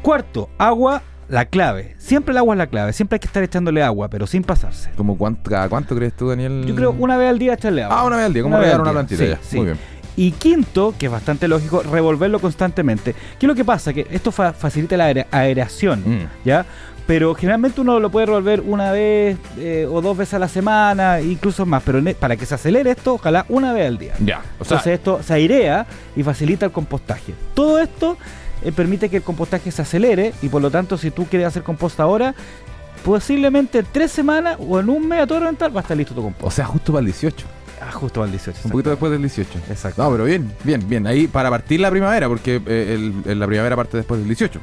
Cuarto, 0.00 0.48
agua, 0.56 1.02
la 1.28 1.44
clave. 1.46 1.94
Siempre 1.98 2.32
el 2.32 2.38
agua 2.38 2.54
es 2.54 2.58
la 2.58 2.66
clave. 2.68 2.92
Siempre 2.92 3.16
hay 3.16 3.20
que 3.20 3.26
estar 3.26 3.42
echándole 3.42 3.82
agua, 3.82 4.08
pero 4.08 4.26
sin 4.26 4.42
pasarse. 4.42 4.90
Como 4.96 5.16
cuánto, 5.18 5.50
cuánto 5.68 5.94
crees 5.96 6.12
tú, 6.14 6.28
Daniel? 6.28 6.64
Yo 6.66 6.74
creo 6.74 6.90
una 6.98 7.16
vez 7.16 7.30
al 7.30 7.38
día 7.38 7.54
echarle 7.54 7.82
agua. 7.84 7.98
Ah, 8.00 8.04
una 8.04 8.16
vez 8.16 8.26
al 8.26 8.32
día, 8.32 8.44
Una 8.44 8.58
vez 8.58 8.66
regar 8.66 8.80
una 8.80 8.90
día, 8.90 8.94
plantita 9.06 9.22
sí, 9.24 9.28
ya. 9.30 9.38
sí. 9.42 9.56
Muy 9.56 9.64
bien. 9.66 9.78
Y 10.18 10.30
quinto, 10.32 10.94
que 10.98 11.06
es 11.06 11.12
bastante 11.12 11.46
lógico, 11.46 11.82
revolverlo 11.82 12.38
constantemente. 12.38 13.12
¿Qué 13.38 13.44
es 13.44 13.48
lo 13.48 13.54
que 13.54 13.64
pasa? 13.66 13.92
Que 13.92 14.06
esto 14.10 14.32
fa- 14.32 14.52
facilita 14.54 14.96
la 14.96 15.12
aeración, 15.30 16.02
Mm. 16.06 16.26
¿ya? 16.44 16.64
Pero 17.06 17.34
generalmente 17.36 17.80
uno 17.82 18.00
lo 18.00 18.10
puede 18.10 18.26
revolver 18.26 18.62
una 18.66 18.90
vez 18.90 19.36
eh, 19.58 19.86
o 19.88 20.00
dos 20.00 20.16
veces 20.16 20.34
a 20.34 20.38
la 20.40 20.48
semana, 20.48 21.20
incluso 21.20 21.64
más. 21.66 21.82
Pero 21.84 22.02
para 22.18 22.34
que 22.36 22.46
se 22.46 22.54
acelere 22.54 22.90
esto, 22.92 23.14
ojalá 23.14 23.44
una 23.48 23.72
vez 23.72 23.86
al 23.86 23.98
día. 23.98 24.14
Ya. 24.18 24.38
O 24.58 24.64
sea, 24.64 24.78
Entonces 24.78 24.94
esto 24.94 25.20
se 25.22 25.34
airea 25.34 25.86
y 26.16 26.22
facilita 26.24 26.66
el 26.66 26.72
compostaje. 26.72 27.32
Todo 27.54 27.78
esto 27.78 28.16
eh, 28.62 28.72
permite 28.72 29.08
que 29.08 29.18
el 29.18 29.22
compostaje 29.22 29.70
se 29.70 29.82
acelere 29.82 30.32
y 30.42 30.48
por 30.48 30.62
lo 30.62 30.70
tanto 30.70 30.96
si 30.98 31.10
tú 31.10 31.26
quieres 31.26 31.48
hacer 31.48 31.62
composta 31.62 32.02
ahora, 32.02 32.34
posiblemente 33.04 33.78
en 33.80 33.86
tres 33.92 34.10
semanas 34.10 34.56
o 34.60 34.80
en 34.80 34.88
un 34.88 35.06
mes 35.08 35.20
a 35.20 35.26
todo 35.26 35.40
reventar 35.40 35.74
va 35.74 35.80
a 35.80 35.82
estar 35.82 35.96
listo 35.96 36.14
tu 36.14 36.20
o 36.20 36.24
composta. 36.24 36.50
sea, 36.56 36.64
justo 36.66 36.92
para 36.92 37.00
el 37.00 37.06
18. 37.06 37.46
Ah, 37.80 37.92
justo 37.92 38.22
al 38.22 38.30
18. 38.30 38.58
Un 38.64 38.70
poquito 38.70 38.90
después 38.90 39.12
del 39.12 39.20
18. 39.20 39.50
Exacto. 39.70 40.02
No, 40.02 40.10
pero 40.10 40.24
bien, 40.24 40.50
bien, 40.64 40.88
bien. 40.88 41.06
Ahí 41.06 41.26
para 41.26 41.50
partir 41.50 41.78
la 41.80 41.90
primavera, 41.90 42.26
porque 42.26 42.60
eh, 42.66 42.94
el- 42.94 43.30
el- 43.30 43.38
la 43.38 43.46
primavera 43.46 43.76
parte 43.76 43.98
después 43.98 44.18
del 44.18 44.28
18. 44.28 44.58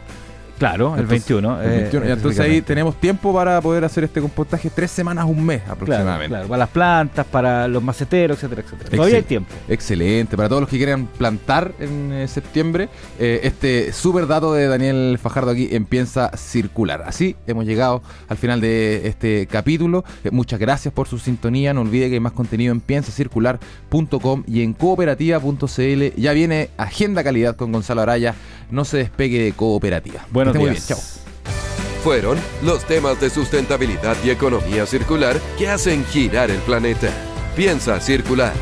Claro, 0.60 0.94
el 0.96 1.02
Entonces, 1.02 1.28
21. 1.28 1.62
El 1.62 1.68
eh, 1.68 1.78
21. 1.82 2.06
Entonces 2.06 2.40
ahí 2.40 2.62
tenemos 2.62 2.96
tiempo 3.00 3.34
para 3.34 3.60
poder 3.62 3.84
hacer 3.84 4.04
este 4.06 4.22
compostaje 4.22 4.70
tres 4.74 4.92
semanas, 4.92 5.26
un 5.26 5.46
mes 5.46 5.62
aproximadamente. 5.68 6.30
claro, 6.30 6.48
para 6.48 6.58
las 6.60 6.70
plantas, 6.70 7.26
para 7.26 7.68
los 7.68 7.84
maceteros, 7.84 8.38
etcétera, 8.38 8.62
etcétera. 8.62 8.90
Todavía 8.90 9.16
hay 9.18 9.22
Excel- 9.24 9.28
tiempo. 9.28 9.50
Excelente. 9.68 10.38
Para 10.38 10.48
todos 10.50 10.62
los 10.62 10.70
que 10.70 10.78
quieran 10.78 11.08
plantar 11.08 11.74
en 11.80 12.14
eh, 12.14 12.28
septiembre, 12.28 12.90
eh, 13.20 13.42
este 13.44 13.92
súper 13.92 14.28
dato 14.28 14.54
de 14.54 14.68
Daniel 14.68 15.20
Fajardo 15.22 15.52
aquí 15.52 15.70
empieza 15.72 16.28
a 16.28 16.38
circular. 16.38 17.04
Así 17.06 17.36
hemos 17.48 17.66
llegado 17.66 18.02
al 18.30 18.38
final 18.38 18.62
de 18.62 19.08
este 19.08 19.48
capítulo. 19.48 20.06
Muchas 20.32 20.60
gracias 20.60 20.94
por 20.94 21.08
su 21.08 21.20
sintonía. 21.20 21.74
No 21.74 21.82
olvide 21.82 22.08
que 22.08 22.14
hay 22.16 22.20
más 22.20 22.32
contenido 22.34 22.72
en 22.72 22.80
piensacircular.com 22.80 24.44
y 24.48 24.62
en 24.64 24.74
cooperativa.cl. 24.74 26.04
Ya 26.22 26.34
viene 26.34 26.70
Agenda 26.78 27.24
Calidad 27.24 27.56
con 27.56 27.72
Gonzalo 27.72 28.02
Araya. 28.02 28.36
No 28.72 28.86
se 28.86 28.98
despegue 28.98 29.44
de 29.44 29.52
cooperativa. 29.52 30.26
Buenos 30.44 30.54
Que 30.54 30.60
esté 30.60 30.60
muy 30.60 30.70
días. 30.70 30.88
bien. 30.88 30.98
Chao. 31.00 32.04
Fueron 32.04 32.38
los 32.64 32.86
temas 32.86 33.20
de 33.22 33.30
sustentabilidad 33.30 34.18
y 34.24 34.30
economía 34.30 34.86
circular 34.86 35.40
que 35.58 35.70
hacen 35.70 36.06
girar 36.06 36.52
el 36.52 36.60
planeta. 36.60 37.10
Piensa 37.56 38.00
circular. 38.02 38.54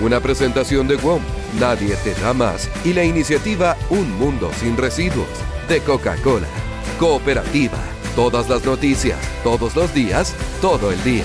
Una 0.00 0.20
presentación 0.20 0.86
de 0.88 0.96
WOM, 0.96 1.22
Nadie 1.58 1.96
te 1.96 2.14
da 2.14 2.32
más 2.32 2.68
y 2.84 2.92
la 2.92 3.04
iniciativa 3.04 3.76
Un 3.90 4.10
Mundo 4.18 4.50
sin 4.60 4.76
Residuos 4.76 5.28
de 5.68 5.80
Coca-Cola. 5.80 6.46
Cooperativa. 6.98 7.78
Todas 8.14 8.48
las 8.48 8.64
noticias, 8.64 9.18
todos 9.42 9.74
los 9.76 9.94
días, 9.94 10.34
todo 10.60 10.92
el 10.92 11.02
día. 11.04 11.24